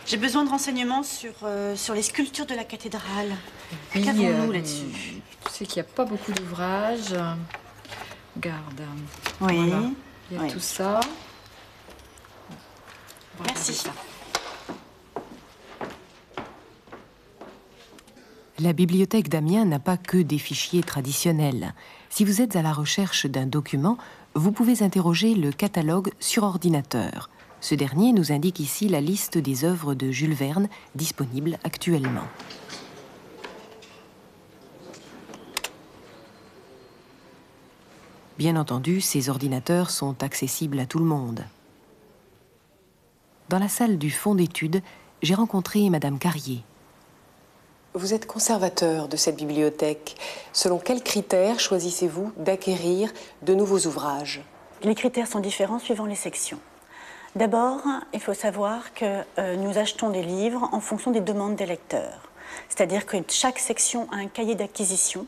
J'ai 0.06 0.16
besoin 0.16 0.44
de 0.44 0.50
renseignements 0.50 1.02
sur, 1.02 1.32
euh, 1.42 1.74
sur 1.74 1.92
les 1.94 2.02
sculptures 2.02 2.46
de 2.46 2.54
la 2.54 2.62
cathédrale. 2.64 3.34
Oui, 3.94 4.02
Qu'avons-nous 4.04 4.50
euh, 4.50 4.52
là-dessus? 4.52 4.84
Tu 5.46 5.52
sais 5.52 5.66
qu'il 5.66 5.82
n'y 5.82 5.88
a 5.88 5.92
pas 5.92 6.04
beaucoup 6.04 6.32
d'ouvrages. 6.32 7.12
Regarde, 8.36 8.82
Oui. 9.40 9.56
voilà. 9.56 9.82
il 10.30 10.36
y 10.36 10.40
a 10.40 10.42
Oui. 10.44 10.52
tout 10.52 10.60
ça. 10.60 11.00
Merci. 13.44 13.82
La 18.58 18.72
bibliothèque 18.72 19.28
d'Amiens 19.28 19.66
n'a 19.66 19.78
pas 19.78 19.98
que 19.98 20.16
des 20.16 20.38
fichiers 20.38 20.82
traditionnels. 20.82 21.74
Si 22.08 22.24
vous 22.24 22.40
êtes 22.40 22.56
à 22.56 22.62
la 22.62 22.72
recherche 22.72 23.26
d'un 23.26 23.44
document, 23.44 23.98
vous 24.34 24.50
pouvez 24.50 24.82
interroger 24.82 25.34
le 25.34 25.52
catalogue 25.52 26.10
sur 26.20 26.42
ordinateur. 26.42 27.28
Ce 27.60 27.74
dernier 27.74 28.14
nous 28.14 28.32
indique 28.32 28.58
ici 28.58 28.88
la 28.88 29.02
liste 29.02 29.36
des 29.36 29.64
œuvres 29.64 29.94
de 29.94 30.10
Jules 30.10 30.32
Verne 30.32 30.68
disponibles 30.94 31.58
actuellement. 31.64 32.26
Bien 38.38 38.56
entendu, 38.56 39.02
ces 39.02 39.28
ordinateurs 39.28 39.90
sont 39.90 40.22
accessibles 40.22 40.78
à 40.78 40.86
tout 40.86 40.98
le 40.98 41.04
monde. 41.04 41.44
Dans 43.50 43.58
la 43.58 43.68
salle 43.68 43.98
du 43.98 44.10
fond 44.10 44.34
d'études, 44.34 44.82
j'ai 45.22 45.34
rencontré 45.34 45.88
Madame 45.90 46.18
Carrier, 46.18 46.62
Vous 47.96 48.12
êtes 48.12 48.26
conservateur 48.26 49.08
de 49.08 49.16
cette 49.16 49.36
bibliothèque. 49.36 50.16
Selon 50.52 50.78
quels 50.78 51.02
critères 51.02 51.58
choisissez-vous 51.58 52.30
d'acquérir 52.36 53.10
de 53.40 53.54
nouveaux 53.54 53.78
ouvrages? 53.86 54.42
Les 54.82 54.94
critères 54.94 55.26
sont 55.26 55.40
différents 55.40 55.78
suivant 55.78 56.04
les 56.04 56.14
sections. 56.14 56.58
D'abord, 57.36 57.80
il 58.12 58.20
faut 58.20 58.34
savoir 58.34 58.92
que 58.92 59.22
euh, 59.38 59.56
nous 59.56 59.78
achetons 59.78 60.10
des 60.10 60.22
livres 60.22 60.68
en 60.72 60.80
fonction 60.80 61.10
des 61.10 61.22
demandes 61.22 61.56
des 61.56 61.64
lecteurs. 61.64 62.30
C'est-à-dire 62.68 63.06
que 63.06 63.16
chaque 63.28 63.58
section 63.58 64.12
a 64.12 64.16
un 64.16 64.28
cahier 64.28 64.56
d'acquisition 64.56 65.26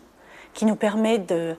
qui 0.53 0.67
nous 0.67 0.77
permet 0.77 1.17
de, 1.17 1.57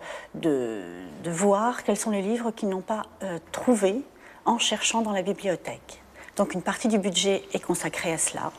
voir 1.26 1.84
quels 1.84 1.98
sont 1.98 2.12
les 2.12 2.22
livres 2.22 2.52
qu'ils 2.52 2.70
n'ont 2.70 2.82
pas 2.82 3.08
euh, 3.24 3.40
trouvés 3.52 4.04
en 4.46 4.60
cherchant 4.60 5.02
dans 5.02 5.14
la 5.14 5.24
bibliothèque. 5.24 6.04
Donc 6.36 6.54
une 6.54 6.62
partie 6.62 6.88
du 6.88 7.00
budget 7.00 7.46
est 7.52 7.64
consacrée 7.64 8.14
à 8.14 8.20
cela. 8.20 8.52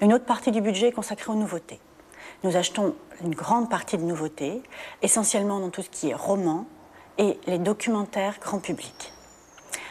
Une 0.00 0.14
autre 0.14 0.24
partie 0.24 0.52
du 0.52 0.62
budget 0.62 0.88
est 0.88 0.92
consacrée 0.92 1.30
aux 1.30 1.36
nouveautés. 1.36 1.80
Nous 2.44 2.56
achetons 2.56 2.94
une 3.22 3.34
grande 3.34 3.68
partie 3.68 3.96
de 3.96 4.02
nouveautés, 4.02 4.62
essentiellement 5.02 5.60
dans 5.60 5.70
tout 5.70 5.82
ce 5.82 5.90
qui 5.90 6.10
est 6.10 6.14
roman 6.14 6.66
et 7.18 7.38
les 7.46 7.58
documentaires 7.58 8.38
grand 8.40 8.60
public. 8.60 9.12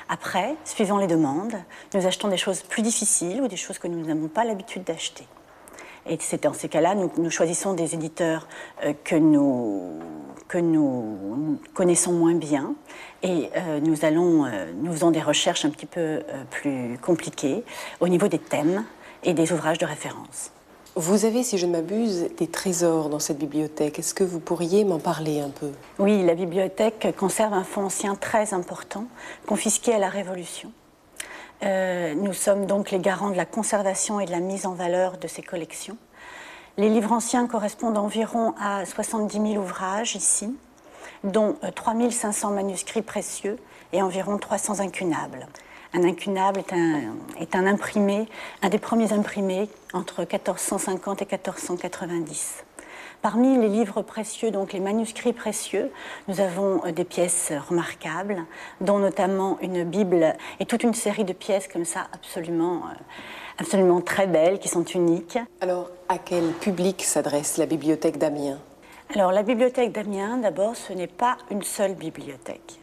Après, 0.10 0.56
suivant 0.64 0.98
les 0.98 1.08
demandes, 1.08 1.56
nous 1.94 2.06
achetons 2.06 2.30
des 2.30 2.38
choses 2.38 2.62
plus 2.62 2.82
difficiles 2.82 3.42
ou 3.42 3.50
des 3.50 3.58
choses 3.58 3.78
que 3.78 3.88
nous 3.88 4.06
n'avons 4.06 4.30
pas 4.30 4.46
l'habitude 4.46 4.86
d'acheter. 4.86 5.28
Et 6.10 6.18
c'est 6.22 6.44
dans 6.44 6.54
ces 6.54 6.70
cas-là, 6.70 6.96
nous, 6.96 7.12
nous 7.18 7.30
choisissons 7.30 7.74
des 7.74 7.94
éditeurs 7.94 8.48
euh, 8.86 8.94
que, 9.04 9.16
nous, 9.16 10.00
que 10.48 10.58
nous 10.58 11.60
connaissons 11.74 12.14
moins 12.14 12.36
bien 12.36 12.76
et 13.24 13.50
euh, 13.58 13.82
nous, 13.82 14.06
allons, 14.06 14.46
euh, 14.46 14.72
nous 14.74 14.94
faisons 14.94 15.12
des 15.12 15.22
recherches 15.22 15.66
un 15.66 15.70
petit 15.70 15.86
peu 15.86 16.22
plus 16.50 16.98
compliquées 17.02 17.66
au 18.00 18.08
niveau 18.08 18.30
des 18.30 18.40
thèmes 18.40 18.86
et 19.24 19.34
des 19.34 19.52
ouvrages 19.52 19.80
de 19.80 19.86
référence. 19.86 20.52
Vous 21.00 21.26
avez, 21.26 21.44
si 21.44 21.60
je 21.60 21.68
ne 21.68 21.74
m'abuse, 21.74 22.28
des 22.40 22.48
trésors 22.48 23.10
dans 23.10 23.20
cette 23.20 23.38
bibliothèque. 23.38 24.00
Est-ce 24.00 24.16
que 24.16 24.24
vous 24.24 24.40
pourriez 24.40 24.84
m'en 24.84 24.98
parler 24.98 25.40
un 25.42 25.50
peu? 25.52 25.70
Oui, 26.00 26.26
la 26.26 26.34
bibliothèque 26.34 27.16
conserve 27.16 27.54
un 27.54 27.64
fonds 27.64 27.86
ancien 27.86 28.16
très 28.16 28.56
important, 28.56 29.06
confisqué 29.46 29.94
à 29.94 30.00
la 30.00 30.10
Révolution. 30.10 30.72
Euh, 31.62 32.16
nous 32.16 32.34
sommes 32.34 32.66
donc 32.66 32.90
les 32.90 32.98
garants 32.98 33.30
de 33.30 33.38
la 33.38 33.46
conservation 33.46 34.20
et 34.20 34.26
de 34.26 34.32
la 34.32 34.40
mise 34.40 34.66
en 34.66 34.74
valeur 34.74 35.20
de 35.20 35.28
ces 35.28 35.44
collections. 35.44 35.98
Les 36.78 36.90
livres 36.90 37.12
anciens 37.12 37.46
correspondent 37.46 38.00
environ 38.00 38.56
à 38.60 38.84
70 38.84 39.52
000 39.54 39.64
ouvrages 39.64 40.16
ici, 40.16 40.58
dont 41.24 41.58
euh, 41.64 41.70
3 41.70 41.94
500 42.10 42.50
manuscrits 42.50 43.04
précieux 43.04 43.58
et 43.94 44.02
environ 44.02 44.40
300 44.40 44.80
incunables. 44.80 45.46
Un 45.94 46.04
incunable 46.04 46.60
est 46.60 46.74
un, 46.74 47.16
est 47.40 47.56
un 47.56 47.66
imprimé, 47.66 48.28
un 48.62 48.70
des 48.70 48.78
premiers 48.78 49.14
imprimés 49.14 49.70
entre 49.94 50.20
1450 50.22 51.22
et 51.22 51.26
1490. 51.26 52.64
Parmi 53.22 53.58
les 53.58 53.68
livres 53.68 54.04
précieux, 54.04 54.52
donc 54.52 54.74
les 54.74 54.80
manuscrits 54.80 55.34
précieux, 55.34 55.92
nous 56.28 56.40
avons 56.40 56.86
euh, 56.86 56.92
des 56.92 57.04
pièces 57.04 57.52
remarquables, 57.68 58.46
dont 58.80 59.00
notamment 59.00 59.58
une 59.62 59.84
Bible 59.84 60.36
et 60.60 60.66
toute 60.66 60.84
une 60.84 60.94
série 60.94 61.24
de 61.24 61.34
pièces 61.34 61.68
comme 61.68 61.86
ça 61.86 62.08
absolument, 62.14 62.84
euh, 62.86 62.94
absolument 63.58 64.02
très 64.02 64.28
belles, 64.28 64.60
qui 64.60 64.68
sont 64.68 64.84
uniques. 64.84 65.40
Alors, 65.62 65.90
à 66.10 66.20
quel 66.20 66.52
public 66.52 67.04
s'adresse 67.04 67.58
la 67.58 67.66
bibliothèque 67.66 68.18
d'Amiens? 68.20 68.60
Alors 69.16 69.32
la 69.32 69.42
bibliothèque 69.42 69.94
d'Amiens, 69.94 70.38
d'abord, 70.38 70.76
ce 70.76 70.92
n'est 70.92 71.08
pas 71.08 71.38
une 71.50 71.64
seule 71.64 71.96
bibliothèque. 71.96 72.80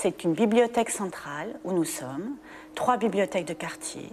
C'est 0.00 0.22
une 0.22 0.32
bibliothèque 0.32 0.90
centrale 0.90 1.58
où 1.64 1.72
nous 1.72 1.82
sommes, 1.82 2.36
trois 2.76 2.98
bibliothèques 2.98 3.46
de 3.46 3.52
quartier 3.52 4.08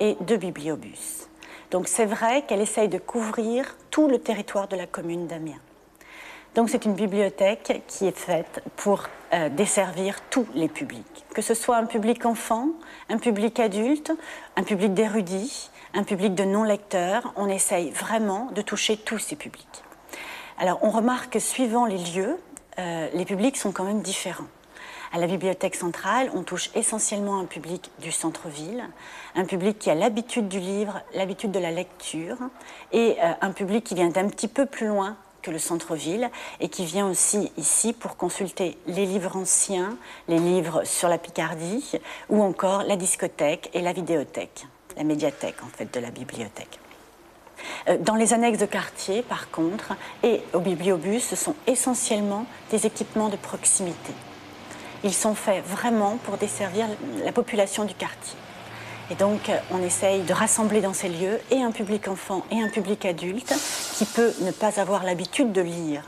et 0.00 0.16
deux 0.22 0.38
bibliobus. 0.38 1.28
Donc 1.70 1.88
c'est 1.88 2.06
vrai 2.06 2.46
qu'elle 2.46 2.62
essaye 2.62 2.88
de 2.88 2.96
couvrir 2.96 3.76
tout 3.90 4.08
le 4.08 4.18
territoire 4.18 4.66
de 4.66 4.76
la 4.76 4.86
commune 4.86 5.26
d'Amiens. 5.26 5.60
Donc 6.54 6.70
c'est 6.70 6.86
une 6.86 6.94
bibliothèque 6.94 7.82
qui 7.86 8.06
est 8.06 8.16
faite 8.16 8.62
pour 8.76 9.10
euh, 9.34 9.50
desservir 9.50 10.22
tous 10.30 10.46
les 10.54 10.68
publics, 10.68 11.26
que 11.34 11.42
ce 11.42 11.52
soit 11.52 11.76
un 11.76 11.84
public 11.84 12.24
enfant, 12.24 12.70
un 13.10 13.18
public 13.18 13.60
adulte, 13.60 14.12
un 14.56 14.62
public 14.62 14.94
d'érudits, 14.94 15.70
un 15.92 16.04
public 16.04 16.34
de 16.34 16.44
non-lecteurs. 16.44 17.34
On 17.36 17.50
essaye 17.50 17.90
vraiment 17.90 18.50
de 18.52 18.62
toucher 18.62 18.96
tous 18.96 19.18
ces 19.18 19.36
publics. 19.36 19.84
Alors 20.56 20.78
on 20.80 20.88
remarque 20.88 21.34
que 21.34 21.40
suivant 21.40 21.84
les 21.84 21.98
lieux, 21.98 22.38
euh, 22.78 23.10
les 23.12 23.26
publics 23.26 23.58
sont 23.58 23.72
quand 23.72 23.84
même 23.84 24.00
différents. 24.00 24.46
À 25.16 25.18
la 25.18 25.28
bibliothèque 25.28 25.76
centrale, 25.76 26.30
on 26.34 26.42
touche 26.42 26.68
essentiellement 26.74 27.40
un 27.40 27.46
public 27.46 27.90
du 28.00 28.12
centre-ville, 28.12 28.84
un 29.34 29.46
public 29.46 29.78
qui 29.78 29.88
a 29.88 29.94
l'habitude 29.94 30.46
du 30.46 30.60
livre, 30.60 31.00
l'habitude 31.14 31.52
de 31.52 31.58
la 31.58 31.70
lecture, 31.70 32.36
et 32.92 33.16
euh, 33.22 33.32
un 33.40 33.52
public 33.52 33.82
qui 33.82 33.94
vient 33.94 34.10
d'un 34.10 34.28
petit 34.28 34.46
peu 34.46 34.66
plus 34.66 34.88
loin 34.88 35.16
que 35.40 35.50
le 35.50 35.58
centre-ville 35.58 36.30
et 36.60 36.68
qui 36.68 36.84
vient 36.84 37.08
aussi 37.08 37.50
ici 37.56 37.94
pour 37.94 38.18
consulter 38.18 38.76
les 38.86 39.06
livres 39.06 39.36
anciens, 39.36 39.96
les 40.28 40.38
livres 40.38 40.84
sur 40.84 41.08
la 41.08 41.16
Picardie, 41.16 41.92
ou 42.28 42.42
encore 42.42 42.82
la 42.82 42.96
discothèque 42.96 43.70
et 43.72 43.80
la 43.80 43.94
vidéothèque, 43.94 44.66
la 44.98 45.04
médiathèque 45.04 45.62
en 45.62 45.74
fait 45.74 45.94
de 45.94 46.00
la 46.00 46.10
bibliothèque. 46.10 46.78
Euh, 47.88 47.96
Dans 47.96 48.16
les 48.16 48.34
annexes 48.34 48.58
de 48.58 48.66
quartier, 48.66 49.22
par 49.22 49.50
contre, 49.50 49.94
et 50.22 50.42
au 50.52 50.60
bibliobus, 50.60 51.20
ce 51.20 51.36
sont 51.36 51.54
essentiellement 51.66 52.44
des 52.70 52.84
équipements 52.84 53.30
de 53.30 53.36
proximité. 53.36 54.12
Ils 55.04 55.14
sont 55.14 55.34
faits 55.34 55.64
vraiment 55.64 56.18
pour 56.24 56.36
desservir 56.36 56.86
la 57.24 57.32
population 57.32 57.84
du 57.84 57.94
quartier. 57.94 58.36
Et 59.10 59.14
donc, 59.14 59.48
euh, 59.48 59.58
on 59.70 59.82
essaye 59.82 60.22
de 60.22 60.32
rassembler 60.32 60.80
dans 60.80 60.92
ces 60.92 61.08
lieux 61.08 61.38
et 61.50 61.62
un 61.62 61.70
public 61.70 62.08
enfant 62.08 62.44
et 62.50 62.60
un 62.60 62.68
public 62.68 63.04
adulte 63.04 63.54
qui 63.96 64.04
peut 64.04 64.32
ne 64.42 64.50
pas 64.50 64.80
avoir 64.80 65.04
l'habitude 65.04 65.52
de 65.52 65.60
lire. 65.60 66.02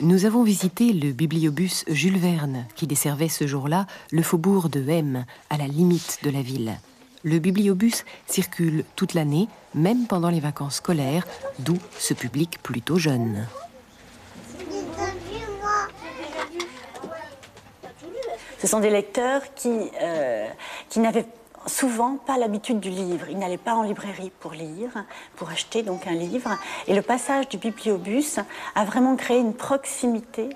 Nous 0.00 0.24
avons 0.24 0.44
visité 0.44 0.92
le 0.92 1.12
bibliobus 1.12 1.84
Jules 1.88 2.16
Verne, 2.16 2.64
qui 2.74 2.86
desservait 2.86 3.28
ce 3.28 3.46
jour-là 3.46 3.86
le 4.12 4.22
faubourg 4.22 4.68
de 4.68 4.88
M, 4.88 5.26
à 5.50 5.58
la 5.58 5.66
limite 5.66 6.20
de 6.22 6.30
la 6.30 6.40
ville. 6.40 6.78
Le 7.22 7.38
bibliobus 7.38 8.04
circule 8.26 8.84
toute 8.96 9.12
l'année, 9.12 9.48
même 9.74 10.06
pendant 10.06 10.30
les 10.30 10.40
vacances 10.40 10.76
scolaires, 10.76 11.26
d'où 11.58 11.76
ce 11.98 12.14
public 12.14 12.62
plutôt 12.62 12.96
jeune. 12.96 13.46
Ce 18.60 18.66
sont 18.66 18.80
des 18.80 18.90
lecteurs 18.90 19.42
qui, 19.54 19.90
euh, 20.02 20.46
qui 20.90 21.00
n'avaient 21.00 21.26
souvent 21.66 22.16
pas 22.16 22.36
l'habitude 22.36 22.80
du 22.80 22.90
livre. 22.90 23.26
Ils 23.30 23.38
n'allaient 23.38 23.58
pas 23.58 23.74
en 23.74 23.82
librairie 23.82 24.32
pour 24.40 24.52
lire, 24.52 24.90
pour 25.36 25.50
acheter 25.50 25.82
donc 25.82 26.06
un 26.06 26.14
livre. 26.14 26.50
Et 26.86 26.94
le 26.94 27.02
passage 27.02 27.48
du 27.48 27.56
bibliobus 27.56 28.38
a 28.74 28.84
vraiment 28.84 29.16
créé 29.16 29.38
une 29.38 29.54
proximité 29.54 30.50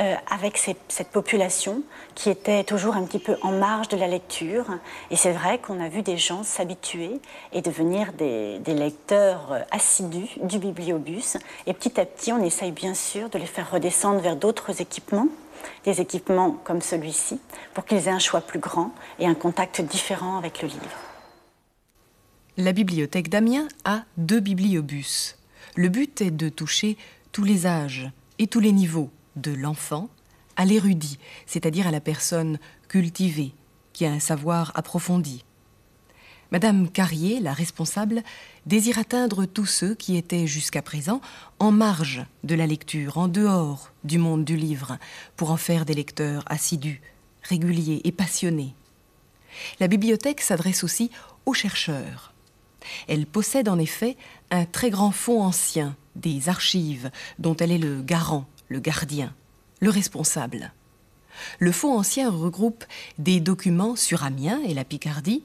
euh, 0.00 0.14
avec 0.30 0.56
cette 0.56 1.08
population 1.08 1.82
qui 2.14 2.30
était 2.30 2.62
toujours 2.62 2.94
un 2.94 3.02
petit 3.04 3.18
peu 3.18 3.36
en 3.42 3.50
marge 3.50 3.88
de 3.88 3.96
la 3.96 4.06
lecture. 4.06 4.66
Et 5.10 5.16
c'est 5.16 5.32
vrai 5.32 5.58
qu'on 5.58 5.80
a 5.80 5.88
vu 5.88 6.02
des 6.02 6.16
gens 6.16 6.44
s'habituer 6.44 7.20
et 7.52 7.60
devenir 7.60 8.12
des, 8.12 8.60
des 8.60 8.74
lecteurs 8.74 9.52
euh, 9.52 9.60
assidus 9.72 10.38
du 10.42 10.60
bibliobus. 10.60 11.36
Et 11.66 11.74
petit 11.74 12.00
à 12.00 12.04
petit, 12.04 12.32
on 12.32 12.42
essaye 12.42 12.70
bien 12.70 12.94
sûr 12.94 13.28
de 13.28 13.38
les 13.38 13.46
faire 13.46 13.68
redescendre 13.72 14.20
vers 14.20 14.36
d'autres 14.36 14.80
équipements 14.80 15.26
des 15.84 16.00
équipements 16.00 16.52
comme 16.64 16.82
celui-ci, 16.82 17.40
pour 17.74 17.84
qu'ils 17.84 18.06
aient 18.08 18.10
un 18.10 18.18
choix 18.18 18.40
plus 18.40 18.58
grand 18.58 18.92
et 19.18 19.26
un 19.26 19.34
contact 19.34 19.80
différent 19.80 20.38
avec 20.38 20.62
le 20.62 20.68
livre. 20.68 20.98
La 22.56 22.72
bibliothèque 22.72 23.28
d'Amiens 23.28 23.68
a 23.84 24.02
deux 24.16 24.40
bibliobus. 24.40 25.36
Le 25.76 25.88
but 25.88 26.20
est 26.20 26.32
de 26.32 26.48
toucher 26.48 26.96
tous 27.30 27.44
les 27.44 27.66
âges 27.66 28.10
et 28.38 28.48
tous 28.48 28.60
les 28.60 28.72
niveaux, 28.72 29.10
de 29.36 29.52
l'enfant 29.52 30.08
à 30.56 30.64
l'érudit, 30.64 31.18
c'est-à-dire 31.46 31.86
à 31.86 31.92
la 31.92 32.00
personne 32.00 32.58
cultivée, 32.88 33.52
qui 33.92 34.04
a 34.06 34.10
un 34.10 34.18
savoir 34.18 34.72
approfondi. 34.74 35.44
Madame 36.50 36.88
Carrier, 36.90 37.40
la 37.40 37.52
responsable, 37.52 38.22
désire 38.64 38.98
atteindre 38.98 39.44
tous 39.44 39.66
ceux 39.66 39.94
qui 39.94 40.16
étaient 40.16 40.46
jusqu'à 40.46 40.80
présent 40.80 41.20
en 41.58 41.70
marge 41.70 42.24
de 42.42 42.54
la 42.54 42.66
lecture, 42.66 43.18
en 43.18 43.28
dehors 43.28 43.92
du 44.04 44.16
monde 44.16 44.46
du 44.46 44.56
livre, 44.56 44.96
pour 45.36 45.50
en 45.50 45.58
faire 45.58 45.84
des 45.84 45.92
lecteurs 45.92 46.44
assidus, 46.46 47.02
réguliers 47.42 48.00
et 48.04 48.12
passionnés. 48.12 48.74
La 49.78 49.88
bibliothèque 49.88 50.40
s'adresse 50.40 50.84
aussi 50.84 51.10
aux 51.44 51.52
chercheurs. 51.52 52.32
Elle 53.08 53.26
possède 53.26 53.68
en 53.68 53.78
effet 53.78 54.16
un 54.50 54.64
très 54.64 54.88
grand 54.88 55.10
fonds 55.10 55.42
ancien, 55.42 55.96
des 56.16 56.48
archives, 56.48 57.10
dont 57.38 57.56
elle 57.56 57.72
est 57.72 57.78
le 57.78 58.00
garant, 58.00 58.46
le 58.68 58.80
gardien, 58.80 59.34
le 59.80 59.90
responsable. 59.90 60.72
Le 61.58 61.72
fonds 61.72 61.98
ancien 61.98 62.30
regroupe 62.30 62.84
des 63.18 63.38
documents 63.38 63.96
sur 63.96 64.24
Amiens 64.24 64.60
et 64.66 64.72
la 64.72 64.84
Picardie, 64.84 65.42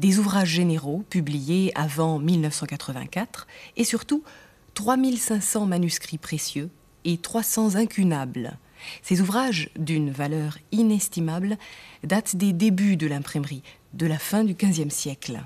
des 0.00 0.18
ouvrages 0.18 0.48
généraux 0.48 1.04
publiés 1.10 1.72
avant 1.74 2.18
1984 2.18 3.46
et 3.76 3.84
surtout 3.84 4.24
3500 4.72 5.66
manuscrits 5.66 6.16
précieux 6.16 6.70
et 7.04 7.18
300 7.18 7.74
incunables. 7.74 8.56
Ces 9.02 9.20
ouvrages, 9.20 9.68
d'une 9.78 10.10
valeur 10.10 10.56
inestimable, 10.72 11.58
datent 12.02 12.34
des 12.34 12.54
débuts 12.54 12.96
de 12.96 13.06
l'imprimerie, 13.06 13.62
de 13.92 14.06
la 14.06 14.18
fin 14.18 14.42
du 14.42 14.54
XVe 14.54 14.88
siècle. 14.88 15.42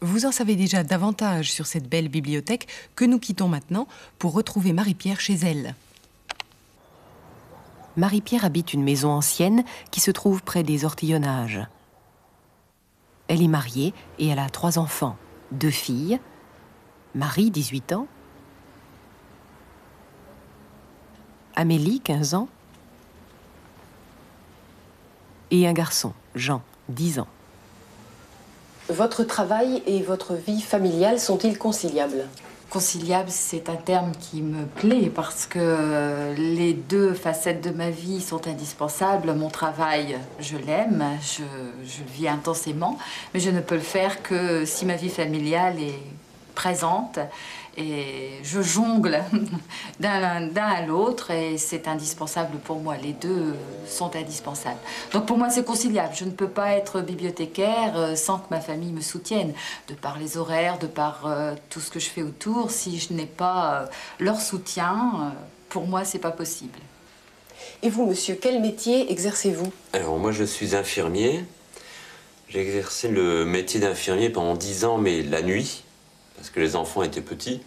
Vous 0.00 0.24
en 0.24 0.30
savez 0.30 0.54
déjà 0.54 0.84
davantage 0.84 1.50
sur 1.50 1.66
cette 1.66 1.88
belle 1.88 2.08
bibliothèque 2.08 2.68
que 2.94 3.04
nous 3.04 3.18
quittons 3.18 3.48
maintenant 3.48 3.88
pour 4.20 4.34
retrouver 4.34 4.72
Marie-Pierre 4.72 5.20
chez 5.20 5.34
elle. 5.34 5.74
Marie-Pierre 7.96 8.44
habite 8.44 8.72
une 8.72 8.84
maison 8.84 9.10
ancienne 9.10 9.64
qui 9.90 9.98
se 9.98 10.12
trouve 10.12 10.44
près 10.44 10.62
des 10.62 10.84
ortillonnages. 10.84 11.66
Elle 13.28 13.42
est 13.42 13.48
mariée 13.48 13.92
et 14.18 14.28
elle 14.28 14.38
a 14.38 14.48
trois 14.48 14.78
enfants, 14.78 15.16
deux 15.50 15.70
filles, 15.70 16.20
Marie, 17.14 17.50
18 17.50 17.92
ans, 17.92 18.06
Amélie, 21.54 22.00
15 22.00 22.34
ans, 22.34 22.48
et 25.50 25.66
un 25.66 25.72
garçon, 25.72 26.12
Jean, 26.34 26.62
10 26.90 27.20
ans. 27.20 27.28
Votre 28.88 29.24
travail 29.24 29.82
et 29.86 30.02
votre 30.02 30.34
vie 30.34 30.60
familiale 30.60 31.18
sont-ils 31.18 31.58
conciliables? 31.58 32.26
Conciliable, 32.68 33.30
c'est 33.30 33.68
un 33.68 33.76
terme 33.76 34.10
qui 34.18 34.42
me 34.42 34.66
plaît 34.66 35.10
parce 35.14 35.46
que 35.46 36.34
les 36.36 36.72
deux 36.72 37.14
facettes 37.14 37.62
de 37.62 37.70
ma 37.70 37.90
vie 37.90 38.20
sont 38.20 38.48
indispensables. 38.48 39.32
Mon 39.34 39.50
travail, 39.50 40.18
je 40.40 40.56
l'aime, 40.56 41.04
je, 41.22 41.42
le 41.42 42.10
vis 42.12 42.28
intensément, 42.28 42.98
mais 43.32 43.40
je 43.40 43.50
ne 43.50 43.60
peux 43.60 43.76
le 43.76 43.80
faire 43.80 44.20
que 44.20 44.64
si 44.64 44.84
ma 44.84 44.96
vie 44.96 45.10
familiale 45.10 45.80
est 45.80 46.02
présente 46.56 47.20
et 47.76 48.30
je 48.42 48.62
jongle 48.62 49.22
d'un 50.00 50.50
à 50.56 50.82
l'autre 50.86 51.30
et 51.30 51.58
c'est 51.58 51.86
indispensable 51.86 52.56
pour 52.58 52.80
moi. 52.80 52.96
Les 52.96 53.12
deux 53.12 53.54
sont 53.86 54.16
indispensables. 54.16 54.80
Donc 55.12 55.26
pour 55.26 55.38
moi, 55.38 55.50
c'est 55.50 55.64
conciliable. 55.64 56.14
Je 56.16 56.24
ne 56.24 56.30
peux 56.30 56.48
pas 56.48 56.72
être 56.72 57.02
bibliothécaire 57.02 57.92
euh, 57.96 58.16
sans 58.16 58.38
que 58.38 58.46
ma 58.50 58.60
famille 58.60 58.92
me 58.92 59.02
soutienne, 59.02 59.52
de 59.88 59.94
par 59.94 60.18
les 60.18 60.38
horaires, 60.38 60.78
de 60.78 60.86
par 60.86 61.26
euh, 61.26 61.54
tout 61.70 61.80
ce 61.80 61.90
que 61.90 62.00
je 62.00 62.08
fais 62.08 62.22
autour. 62.22 62.70
Si 62.70 62.98
je 62.98 63.12
n'ai 63.12 63.26
pas 63.26 63.82
euh, 63.82 63.86
leur 64.18 64.40
soutien, 64.40 65.34
pour 65.68 65.86
moi, 65.86 66.04
c'est 66.04 66.18
pas 66.18 66.30
possible. 66.30 66.78
Et 67.82 67.90
vous, 67.90 68.06
monsieur, 68.06 68.38
quel 68.40 68.60
métier 68.60 69.12
exercez-vous? 69.12 69.70
Alors 69.92 70.18
moi, 70.18 70.32
je 70.32 70.44
suis 70.44 70.74
infirmier. 70.74 71.44
J'ai 72.48 72.60
exercé 72.60 73.08
le 73.08 73.44
métier 73.44 73.80
d'infirmier 73.80 74.30
pendant 74.30 74.54
dix 74.54 74.84
ans, 74.84 74.98
mais 74.98 75.22
la 75.22 75.42
nuit 75.42 75.82
parce 76.36 76.50
que 76.50 76.60
les 76.60 76.76
enfants 76.76 77.02
étaient 77.02 77.20
petits. 77.20 77.60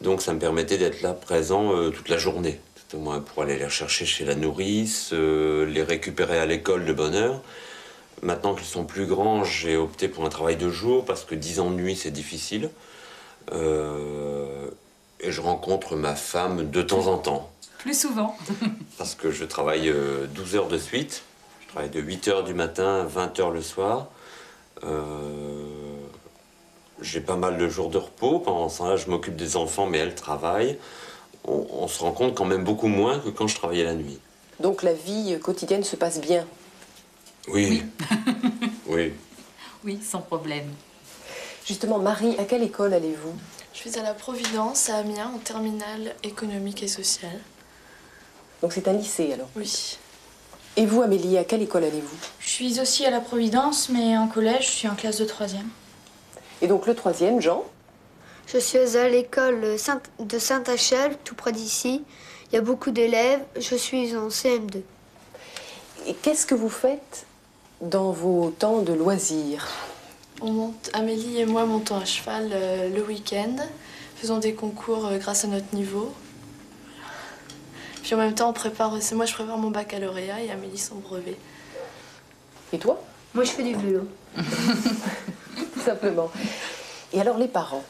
Donc 0.00 0.22
ça 0.22 0.32
me 0.32 0.38
permettait 0.38 0.78
d'être 0.78 1.02
là 1.02 1.12
présent 1.12 1.74
euh, 1.74 1.90
toute 1.90 2.08
la 2.08 2.18
journée. 2.18 2.60
C'était 2.76 3.02
moi 3.02 3.20
pour 3.20 3.42
aller 3.42 3.58
les 3.58 3.64
rechercher 3.64 4.06
chez 4.06 4.24
la 4.24 4.34
nourrice, 4.34 5.10
euh, 5.12 5.66
les 5.66 5.82
récupérer 5.82 6.38
à 6.38 6.46
l'école 6.46 6.84
de 6.84 6.92
bonne 6.92 7.14
heure. 7.14 7.42
Maintenant 8.22 8.54
qu'ils 8.54 8.66
sont 8.66 8.84
plus 8.84 9.06
grands, 9.06 9.44
j'ai 9.44 9.76
opté 9.76 10.08
pour 10.08 10.24
un 10.24 10.28
travail 10.28 10.56
de 10.56 10.70
jour 10.70 11.04
parce 11.04 11.24
que 11.24 11.34
10 11.34 11.60
ans 11.60 11.70
de 11.70 11.76
nuit 11.76 11.96
c'est 11.96 12.10
difficile. 12.10 12.70
Euh, 13.52 14.68
et 15.20 15.32
je 15.32 15.40
rencontre 15.40 15.96
ma 15.96 16.14
femme 16.14 16.70
de 16.70 16.82
temps 16.82 17.08
en 17.08 17.18
temps. 17.18 17.50
Plus 17.78 17.98
souvent. 17.98 18.36
parce 18.98 19.14
que 19.14 19.32
je 19.32 19.44
travaille 19.44 19.92
12 20.34 20.56
heures 20.56 20.68
de 20.68 20.78
suite. 20.78 21.22
Je 21.62 21.68
travaille 21.68 21.90
de 21.90 22.00
8 22.00 22.28
heures 22.28 22.44
du 22.44 22.54
matin 22.54 23.00
à 23.00 23.04
20 23.04 23.40
heures 23.40 23.50
le 23.50 23.62
soir. 23.62 24.08
J'ai 27.00 27.20
pas 27.20 27.36
mal 27.36 27.58
de 27.58 27.68
jours 27.68 27.90
de 27.90 27.98
repos. 27.98 28.40
Pendant 28.40 28.68
ce 28.68 28.78
temps-là, 28.78 28.96
je 28.96 29.08
m'occupe 29.08 29.36
des 29.36 29.56
enfants, 29.56 29.86
mais 29.86 29.98
elle 29.98 30.14
travaille. 30.14 30.78
On, 31.44 31.88
se 31.88 32.00
rend 32.00 32.12
compte 32.12 32.34
quand 32.34 32.44
même 32.44 32.64
beaucoup 32.64 32.88
moins 32.88 33.20
que 33.20 33.30
quand 33.30 33.46
je 33.46 33.54
travaillais 33.54 33.84
la 33.84 33.94
nuit. 33.94 34.18
Donc 34.60 34.82
la 34.82 34.92
vie 34.92 35.38
quotidienne 35.40 35.84
se 35.84 35.96
passe 35.96 36.20
bien 36.20 36.46
Oui. 37.48 37.82
Oui. 38.86 39.12
oui. 39.84 39.98
sans 40.02 40.20
problème. 40.20 40.68
Justement, 41.64 41.98
Marie, 41.98 42.36
à 42.38 42.44
quelle 42.44 42.62
école 42.62 42.92
allez-vous? 42.92 43.34
Je 43.72 43.78
suis 43.78 43.98
à 43.98 44.02
la 44.02 44.12
Providence, 44.12 44.90
à 44.90 44.96
Amiens, 44.96 45.32
en 45.34 45.38
terminale 45.38 46.14
économique 46.22 46.82
et 46.82 46.88
sociale. 46.88 47.40
Donc 48.60 48.72
c'est 48.72 48.88
un 48.88 48.92
lycée 48.92 49.32
alors? 49.32 49.48
Oui. 49.54 49.98
Et 50.76 50.84
vous, 50.84 51.02
Amélie, 51.02 51.38
à 51.38 51.44
quelle 51.44 51.62
école 51.62 51.84
allez-vous? 51.84 52.16
Je 52.40 52.48
suis 52.48 52.80
aussi 52.80 53.06
à 53.06 53.10
la 53.10 53.20
Providence, 53.20 53.88
mais 53.88 54.16
en 54.18 54.28
collège, 54.28 54.66
je 54.66 54.70
suis 54.70 54.88
en 54.88 54.94
classe 54.94 55.18
de 55.18 55.24
troisième. 55.24 55.68
Et 56.60 56.66
donc 56.66 56.86
le 56.86 56.94
troisième, 56.94 57.40
Jean 57.40 57.64
Je 58.46 58.58
suis 58.58 58.96
à 58.96 59.08
l'école 59.08 59.76
de 60.18 60.38
Saint-Achel, 60.38 61.16
tout 61.24 61.34
près 61.34 61.52
d'ici. 61.52 62.02
Il 62.50 62.54
y 62.54 62.58
a 62.58 62.62
beaucoup 62.62 62.90
d'élèves. 62.90 63.40
Je 63.56 63.74
suis 63.74 64.16
en 64.16 64.28
CM2. 64.28 64.80
Et 66.06 66.14
qu'est-ce 66.14 66.46
que 66.46 66.54
vous 66.54 66.70
faites 66.70 67.26
dans 67.80 68.10
vos 68.10 68.50
temps 68.50 68.82
de 68.82 68.92
loisirs? 68.92 69.68
On 70.40 70.52
monte, 70.52 70.90
Amélie 70.92 71.40
et 71.40 71.46
moi 71.46 71.66
montons 71.66 71.96
à 71.96 72.04
cheval 72.04 72.50
euh, 72.52 72.88
le 72.88 73.02
week-end, 73.02 73.56
faisons 74.16 74.38
des 74.38 74.54
concours 74.54 75.06
euh, 75.06 75.18
grâce 75.18 75.44
à 75.44 75.48
notre 75.48 75.74
niveau. 75.74 76.12
Puis 78.02 78.14
en 78.14 78.18
même 78.18 78.34
temps, 78.34 78.48
on 78.48 78.52
prépare, 78.52 78.96
c'est 79.00 79.16
moi 79.16 79.26
je 79.26 79.34
prépare 79.34 79.58
mon 79.58 79.70
baccalauréat 79.70 80.40
et 80.42 80.50
Amélie 80.50 80.78
son 80.78 80.94
brevet. 80.96 81.36
Et 82.72 82.78
toi? 82.78 83.02
Moi 83.34 83.44
je 83.44 83.50
fais 83.50 83.64
du 83.64 83.74
vélo. 83.74 84.06
simplement. 85.84 86.30
Et 87.12 87.20
alors 87.20 87.38
les 87.38 87.48
parents? 87.48 87.84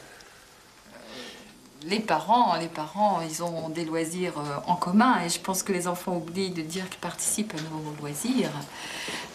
Les 1.85 2.01
parents, 2.01 2.55
les 2.57 2.67
parents, 2.67 3.21
ils 3.21 3.41
ont 3.41 3.69
des 3.69 3.85
loisirs 3.85 4.33
euh, 4.37 4.57
en 4.67 4.75
commun 4.75 5.21
et 5.25 5.29
je 5.29 5.39
pense 5.39 5.63
que 5.63 5.71
les 5.71 5.87
enfants 5.87 6.17
oublient 6.17 6.51
de 6.51 6.61
dire 6.61 6.89
qu'ils 6.89 6.99
participent 6.99 7.53
à 7.53 7.61
nos 7.61 7.95
loisirs. 8.01 8.51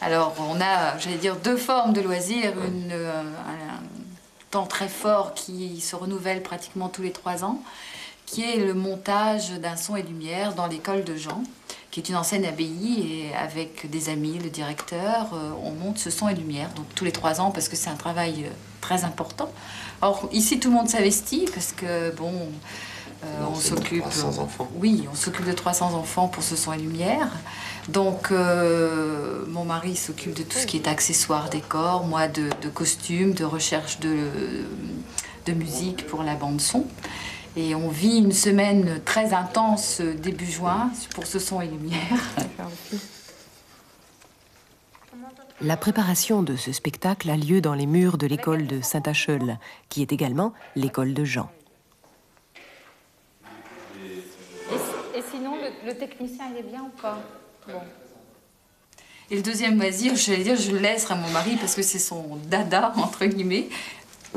Alors 0.02 0.34
on 0.38 0.60
a, 0.60 0.98
j'allais 0.98 1.16
dire, 1.16 1.36
deux 1.36 1.56
formes 1.56 1.94
de 1.94 2.02
loisirs, 2.02 2.52
une, 2.62 2.92
euh, 2.92 3.22
un 3.22 3.82
temps 4.50 4.66
très 4.66 4.88
fort 4.88 5.32
qui 5.32 5.80
se 5.80 5.96
renouvelle 5.96 6.42
pratiquement 6.42 6.88
tous 6.88 7.02
les 7.02 7.12
trois 7.12 7.44
ans, 7.44 7.62
qui 8.26 8.42
est 8.42 8.58
le 8.58 8.74
montage 8.74 9.50
d'un 9.52 9.76
son 9.76 9.96
et 9.96 10.02
lumière 10.02 10.54
dans 10.54 10.66
l'école 10.66 11.02
de 11.04 11.16
Jean 11.16 11.42
qui 11.94 12.00
est 12.00 12.08
une 12.08 12.16
ancienne 12.16 12.44
abbaye, 12.44 13.28
et 13.28 13.36
avec 13.36 13.88
des 13.88 14.08
amis, 14.08 14.40
le 14.42 14.50
directeur, 14.50 15.28
euh, 15.32 15.52
on 15.62 15.70
monte 15.70 15.96
ce 15.98 16.10
son 16.10 16.28
et 16.28 16.34
lumière, 16.34 16.68
donc 16.74 16.86
tous 16.96 17.04
les 17.04 17.12
trois 17.12 17.40
ans, 17.40 17.52
parce 17.52 17.68
que 17.68 17.76
c'est 17.76 17.88
un 17.88 17.94
travail 17.94 18.46
euh, 18.46 18.50
très 18.80 19.04
important. 19.04 19.48
Or, 20.02 20.28
ici, 20.32 20.58
tout 20.58 20.70
le 20.70 20.74
monde 20.74 20.88
s'investit, 20.88 21.46
parce 21.54 21.70
que, 21.70 22.10
bon, 22.16 22.32
euh, 23.22 23.44
on 23.48 23.54
s'occupe... 23.54 24.00
300 24.00 24.38
enfants. 24.38 24.68
Oui, 24.74 25.06
on 25.08 25.14
s'occupe 25.14 25.46
de 25.46 25.52
300 25.52 25.94
enfants 25.94 26.26
pour 26.26 26.42
ce 26.42 26.56
son 26.56 26.72
et 26.72 26.78
lumière. 26.78 27.28
Donc, 27.86 28.32
mon 28.32 29.64
mari 29.64 29.94
s'occupe 29.94 30.34
de 30.34 30.42
tout 30.42 30.58
ce 30.58 30.66
qui 30.66 30.78
est 30.78 30.88
accessoires, 30.88 31.48
décor, 31.48 32.06
moi 32.06 32.26
de, 32.26 32.50
de 32.60 32.68
costumes, 32.70 33.34
de 33.34 33.44
recherche 33.44 34.00
de, 34.00 34.16
de 35.46 35.52
musique 35.52 36.08
pour 36.08 36.24
la 36.24 36.34
bande-son. 36.34 36.86
Et 37.56 37.74
on 37.74 37.88
vit 37.88 38.18
une 38.18 38.32
semaine 38.32 39.00
très 39.04 39.32
intense 39.32 40.00
début 40.00 40.46
juin 40.46 40.90
pour 41.14 41.26
ce 41.26 41.38
son 41.38 41.60
et 41.60 41.68
lumière. 41.68 42.18
La 45.60 45.76
préparation 45.76 46.42
de 46.42 46.56
ce 46.56 46.72
spectacle 46.72 47.30
a 47.30 47.36
lieu 47.36 47.60
dans 47.60 47.74
les 47.74 47.86
murs 47.86 48.18
de 48.18 48.26
l'école 48.26 48.66
de 48.66 48.80
Saint-Acheul, 48.80 49.58
qui 49.88 50.02
est 50.02 50.12
également 50.12 50.52
l'école 50.74 51.14
de 51.14 51.24
Jean. 51.24 51.48
Et, 55.14 55.22
sinon, 55.30 55.54
le, 55.86 55.94
technicien, 55.94 56.46
il 56.52 56.58
est 56.58 56.68
bien 56.68 56.82
ou 56.82 57.00
pas? 57.00 57.18
Bon. 57.68 57.80
Et 59.30 59.36
le 59.36 59.42
deuxième 59.42 59.78
loisir, 59.78 60.16
je 60.16 60.32
vais 60.32 60.42
dire, 60.42 60.56
je 60.56 60.72
le 60.72 60.78
laisse 60.78 61.08
à 61.10 61.14
mon 61.14 61.30
mari 61.30 61.56
parce 61.56 61.76
que 61.76 61.82
c'est 61.82 62.00
son 62.00 62.36
dada, 62.48 62.92
entre 62.96 63.24
guillemets. 63.24 63.68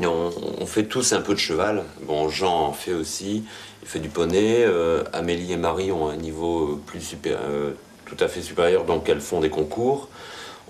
On, 0.00 0.66
fait 0.66 0.84
tous 0.84 1.12
un 1.12 1.20
peu 1.20 1.34
de 1.34 1.38
cheval. 1.38 1.84
Bon, 2.02 2.28
Jean 2.28 2.66
en 2.66 2.72
fait 2.72 2.92
aussi. 2.92 3.44
Il 3.82 3.88
fait 3.88 3.98
du 3.98 4.08
poney. 4.08 4.64
Euh, 4.64 5.02
Amélie 5.12 5.52
et 5.52 5.56
Marie 5.56 5.90
ont 5.90 6.08
un 6.08 6.16
niveau 6.16 6.80
plus 6.86 7.00
super, 7.00 7.38
euh, 7.42 7.72
tout 8.04 8.16
à 8.20 8.28
fait 8.28 8.42
supérieur, 8.42 8.84
donc 8.84 9.08
elles 9.08 9.20
font 9.20 9.40
des 9.40 9.50
concours. 9.50 10.08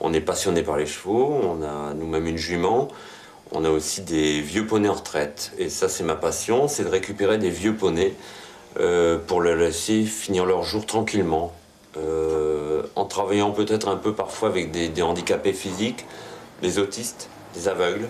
On 0.01 0.13
est 0.13 0.21
passionné 0.21 0.63
par 0.63 0.77
les 0.77 0.87
chevaux, 0.87 1.41
on 1.43 1.63
a 1.63 1.93
nous-mêmes 1.95 2.27
une 2.27 2.37
jument, 2.37 2.89
on 3.51 3.65
a 3.65 3.71
aussi 3.71 4.03
des 4.03 4.41
vieux 4.41 4.67
poneys 4.67 4.89
en 4.89 4.95
retraite. 4.95 5.53
Et 5.59 5.69
ça, 5.69 5.89
c'est 5.89 6.05
ma 6.05 6.15
passion, 6.15 6.69
c'est 6.69 6.85
de 6.85 6.89
récupérer 6.89 7.39
des 7.39 7.51
vieux 7.51 7.75
poneys 7.75 8.15
euh, 8.79 9.19
pour 9.19 9.43
les 9.43 9.57
laisser 9.57 10.05
finir 10.05 10.47
leur 10.47 10.63
jour 10.63 10.87
tranquillement. 10.87 11.53
Euh, 11.97 12.83
en 12.95 13.07
travaillant 13.07 13.51
peut-être 13.51 13.89
un 13.89 13.97
peu 13.97 14.13
parfois 14.13 14.51
avec 14.51 14.71
des, 14.71 15.03
handicapés 15.03 15.53
physiques, 15.53 16.05
des 16.63 16.79
autistes, 16.79 17.29
des 17.55 17.67
aveugles. 17.67 18.07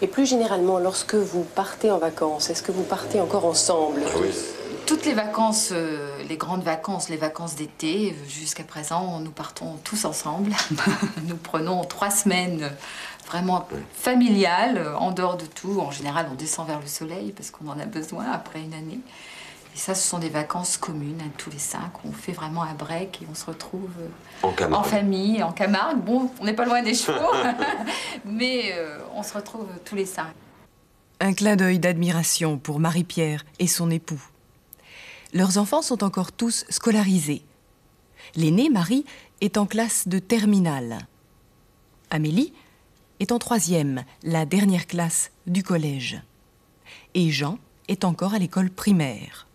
Et 0.00 0.06
plus 0.06 0.26
généralement, 0.26 0.78
lorsque 0.78 1.14
vous 1.14 1.42
partez 1.42 1.90
en 1.90 1.98
vacances, 1.98 2.50
est-ce 2.50 2.62
que 2.62 2.72
vous 2.72 2.84
partez 2.84 3.20
encore 3.20 3.44
ensemble? 3.44 4.02
Ah 4.06 4.18
oui. 4.20 4.28
Toutes 4.86 5.04
les 5.04 5.12
vacances, 5.12 5.70
euh, 5.72 6.22
les 6.28 6.36
grandes 6.36 6.62
vacances, 6.62 7.10
les 7.10 7.16
vacances 7.16 7.56
d'été, 7.56 8.16
jusqu'à 8.26 8.62
présent, 8.62 9.20
nous 9.20 9.30
partons 9.30 9.76
tous 9.84 10.04
ensemble. 10.04 10.52
nous 11.26 11.36
prenons 11.36 11.84
trois 11.84 12.10
semaines 12.10 12.70
vraiment 13.26 13.68
familiales, 13.92 14.86
en 14.98 15.10
dehors 15.10 15.36
de 15.36 15.44
tout. 15.44 15.80
En 15.80 15.90
général, 15.90 16.28
on 16.32 16.34
descend 16.34 16.66
vers 16.66 16.80
le 16.80 16.86
soleil 16.86 17.32
parce 17.32 17.50
qu'on 17.50 17.68
en 17.68 17.78
a 17.78 17.84
besoin 17.84 18.30
après 18.32 18.60
une 18.60 18.72
année. 18.72 19.00
Et 19.78 19.80
ça, 19.80 19.94
ce 19.94 20.08
sont 20.08 20.18
des 20.18 20.28
vacances 20.28 20.76
communes, 20.76 21.20
hein, 21.24 21.30
tous 21.36 21.50
les 21.50 21.58
cinq. 21.60 22.04
On 22.04 22.10
fait 22.10 22.32
vraiment 22.32 22.64
un 22.64 22.74
break 22.74 23.22
et 23.22 23.26
on 23.30 23.34
se 23.36 23.46
retrouve 23.46 23.92
euh, 24.42 24.72
en, 24.72 24.82
famille, 24.82 25.40
en 25.40 25.52
Camargue. 25.52 25.98
Bon, 25.98 26.32
on 26.40 26.44
n'est 26.46 26.52
pas 26.52 26.64
loin 26.64 26.82
des 26.82 26.94
chevaux, 26.94 27.32
mais 28.24 28.72
euh, 28.74 28.98
on 29.14 29.22
se 29.22 29.34
retrouve 29.34 29.68
tous 29.84 29.94
les 29.94 30.04
cinq. 30.04 30.32
Un 31.20 31.32
clin 31.32 31.54
d'œil 31.54 31.78
d'admiration 31.78 32.58
pour 32.58 32.80
Marie-Pierre 32.80 33.44
et 33.60 33.68
son 33.68 33.88
époux. 33.88 34.20
Leurs 35.32 35.58
enfants 35.58 35.82
sont 35.82 36.02
encore 36.02 36.32
tous 36.32 36.64
scolarisés. 36.70 37.44
L'aînée, 38.34 38.70
Marie, 38.70 39.04
est 39.40 39.58
en 39.58 39.66
classe 39.66 40.08
de 40.08 40.18
terminale. 40.18 41.06
Amélie 42.10 42.52
est 43.20 43.30
en 43.30 43.38
troisième, 43.38 44.02
la 44.24 44.44
dernière 44.44 44.88
classe 44.88 45.30
du 45.46 45.62
collège. 45.62 46.20
Et 47.14 47.30
Jean 47.30 47.58
est 47.86 48.04
encore 48.04 48.34
à 48.34 48.40
l'école 48.40 48.70
primaire. 48.70 49.47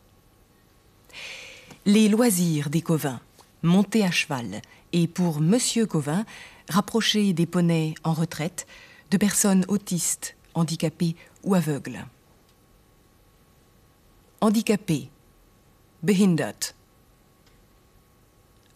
Les 1.86 2.08
loisirs 2.08 2.70
des 2.70 2.82
Covins, 2.82 3.20
monter 3.62 4.06
à 4.06 4.12
cheval, 4.12 4.62
et 4.94 5.06
pour 5.06 5.42
Monsieur 5.42 5.86
Covin, 5.86 6.26
rapprocher 6.70 7.34
des 7.34 7.46
poneys 7.46 7.94
en 8.06 8.14
retraite, 8.14 8.66
de 9.12 9.18
personnes 9.18 9.66
autistes, 9.68 10.38
handicapées 10.54 11.18
ou 11.44 11.56
aveugles. 11.56 12.06
Handicapé, 14.40 15.10
behindert. 16.04 16.74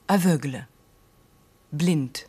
Aveugle, 0.09 0.67
blind. 1.71 2.26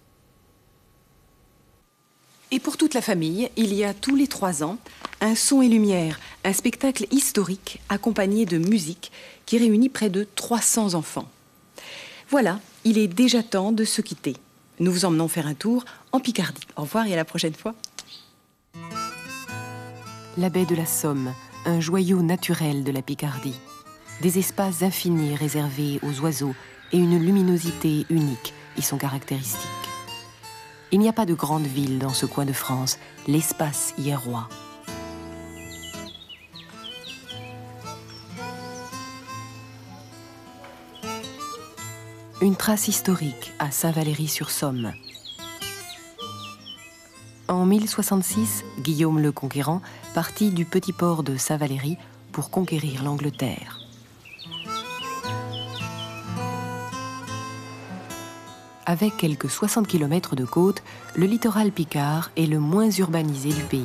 Et 2.51 2.61
pour 2.61 2.77
toute 2.77 2.95
la 2.95 3.03
famille, 3.03 3.51
il 3.57 3.75
y 3.75 3.85
a 3.85 3.93
tous 3.93 4.17
les 4.17 4.27
trois 4.27 4.63
ans 4.63 4.79
un 5.21 5.35
son 5.35 5.61
et 5.63 5.69
lumière, 5.69 6.19
un 6.45 6.53
spectacle 6.53 7.07
historique 7.11 7.81
accompagné 7.89 8.47
de 8.47 8.59
musique 8.59 9.13
qui 9.47 9.59
réunit 9.59 9.89
près 9.89 10.11
de 10.11 10.27
300 10.35 10.95
enfants. 10.95 11.29
Voilà, 12.31 12.61
il 12.85 12.99
est 12.99 13.09
déjà 13.09 13.43
temps 13.43 13.73
de 13.73 13.85
se 13.85 14.01
quitter. 14.01 14.35
Nous 14.81 14.93
vous 14.93 15.05
emmenons 15.05 15.29
faire 15.29 15.47
un 15.47 15.55
tour 15.55 15.85
en 16.13 16.21
Picardie. 16.21 16.67
Au 16.77 16.83
revoir 16.83 17.07
et 17.07 17.13
à 17.13 17.17
la 17.17 17.25
prochaine 17.25 17.55
fois. 17.55 17.75
La 20.37 20.51
baie 20.51 20.67
de 20.67 20.77
la 20.77 20.87
Somme, 20.87 21.35
un 21.67 21.81
joyau 21.81 22.23
naturel 22.23 22.85
de 22.85 22.93
la 22.93 23.03
Picardie. 23.03 23.59
Des 24.23 24.39
espaces 24.39 24.83
infinis 24.83 25.35
réservés 25.35 26.01
aux 26.03 26.21
oiseaux 26.21 26.55
et 26.93 26.99
une 26.99 27.19
luminosité 27.19 28.07
unique 28.09 28.55
y 28.77 28.83
sont 28.83 28.99
caractéristiques. 28.99 29.88
Il 30.91 31.01
n'y 31.01 31.09
a 31.09 31.13
pas 31.13 31.27
de 31.27 31.35
grande 31.35 31.67
ville 31.67 31.99
dans 31.99 32.15
ce 32.15 32.25
coin 32.25 32.47
de 32.47 32.53
France, 32.55 32.99
l'espace 33.27 33.93
y 33.99 34.09
est 34.09 34.17
roi. 34.17 34.49
Une 42.41 42.57
trace 42.57 42.89
historique 42.89 43.53
à 43.59 43.71
Saint-Valery-sur-Somme. 43.71 44.93
En 47.49 47.67
1066, 47.67 48.65
Guillaume 48.81 49.21
le 49.21 49.33
Conquérant 49.33 49.83
partit 50.15 50.51
du 50.51 50.65
petit 50.65 50.93
port 50.95 51.23
de 51.23 51.37
Saint-Valery 51.37 51.99
pour 52.33 52.51
conquérir 52.51 53.03
l'Angleterre. 53.03 53.88
Avec 58.89 59.19
quelques 59.19 59.51
60 59.51 59.87
km 59.87 60.35
de 60.35 60.47
côte, 60.47 60.83
le 61.15 61.27
littoral 61.27 61.73
picard 61.73 62.31
est 62.39 62.47
le 62.47 62.59
moins 62.59 62.91
urbanisé 62.91 63.51
du 63.51 63.63
pays. 63.65 63.85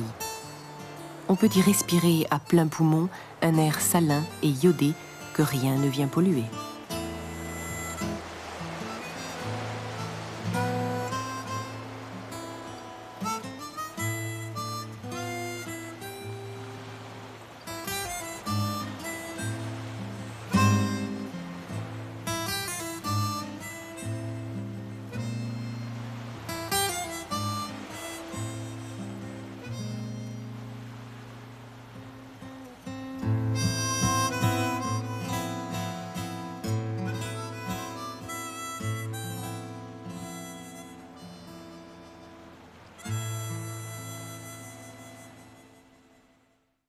On 1.28 1.36
peut 1.36 1.50
y 1.54 1.60
respirer 1.60 2.26
à 2.30 2.38
plein 2.38 2.68
poumon 2.68 3.10
un 3.42 3.58
air 3.58 3.82
salin 3.82 4.22
et 4.42 4.48
iodé 4.48 4.94
que 5.34 5.42
rien 5.42 5.76
ne 5.76 5.88
vient 5.88 6.06
polluer. 6.06 6.44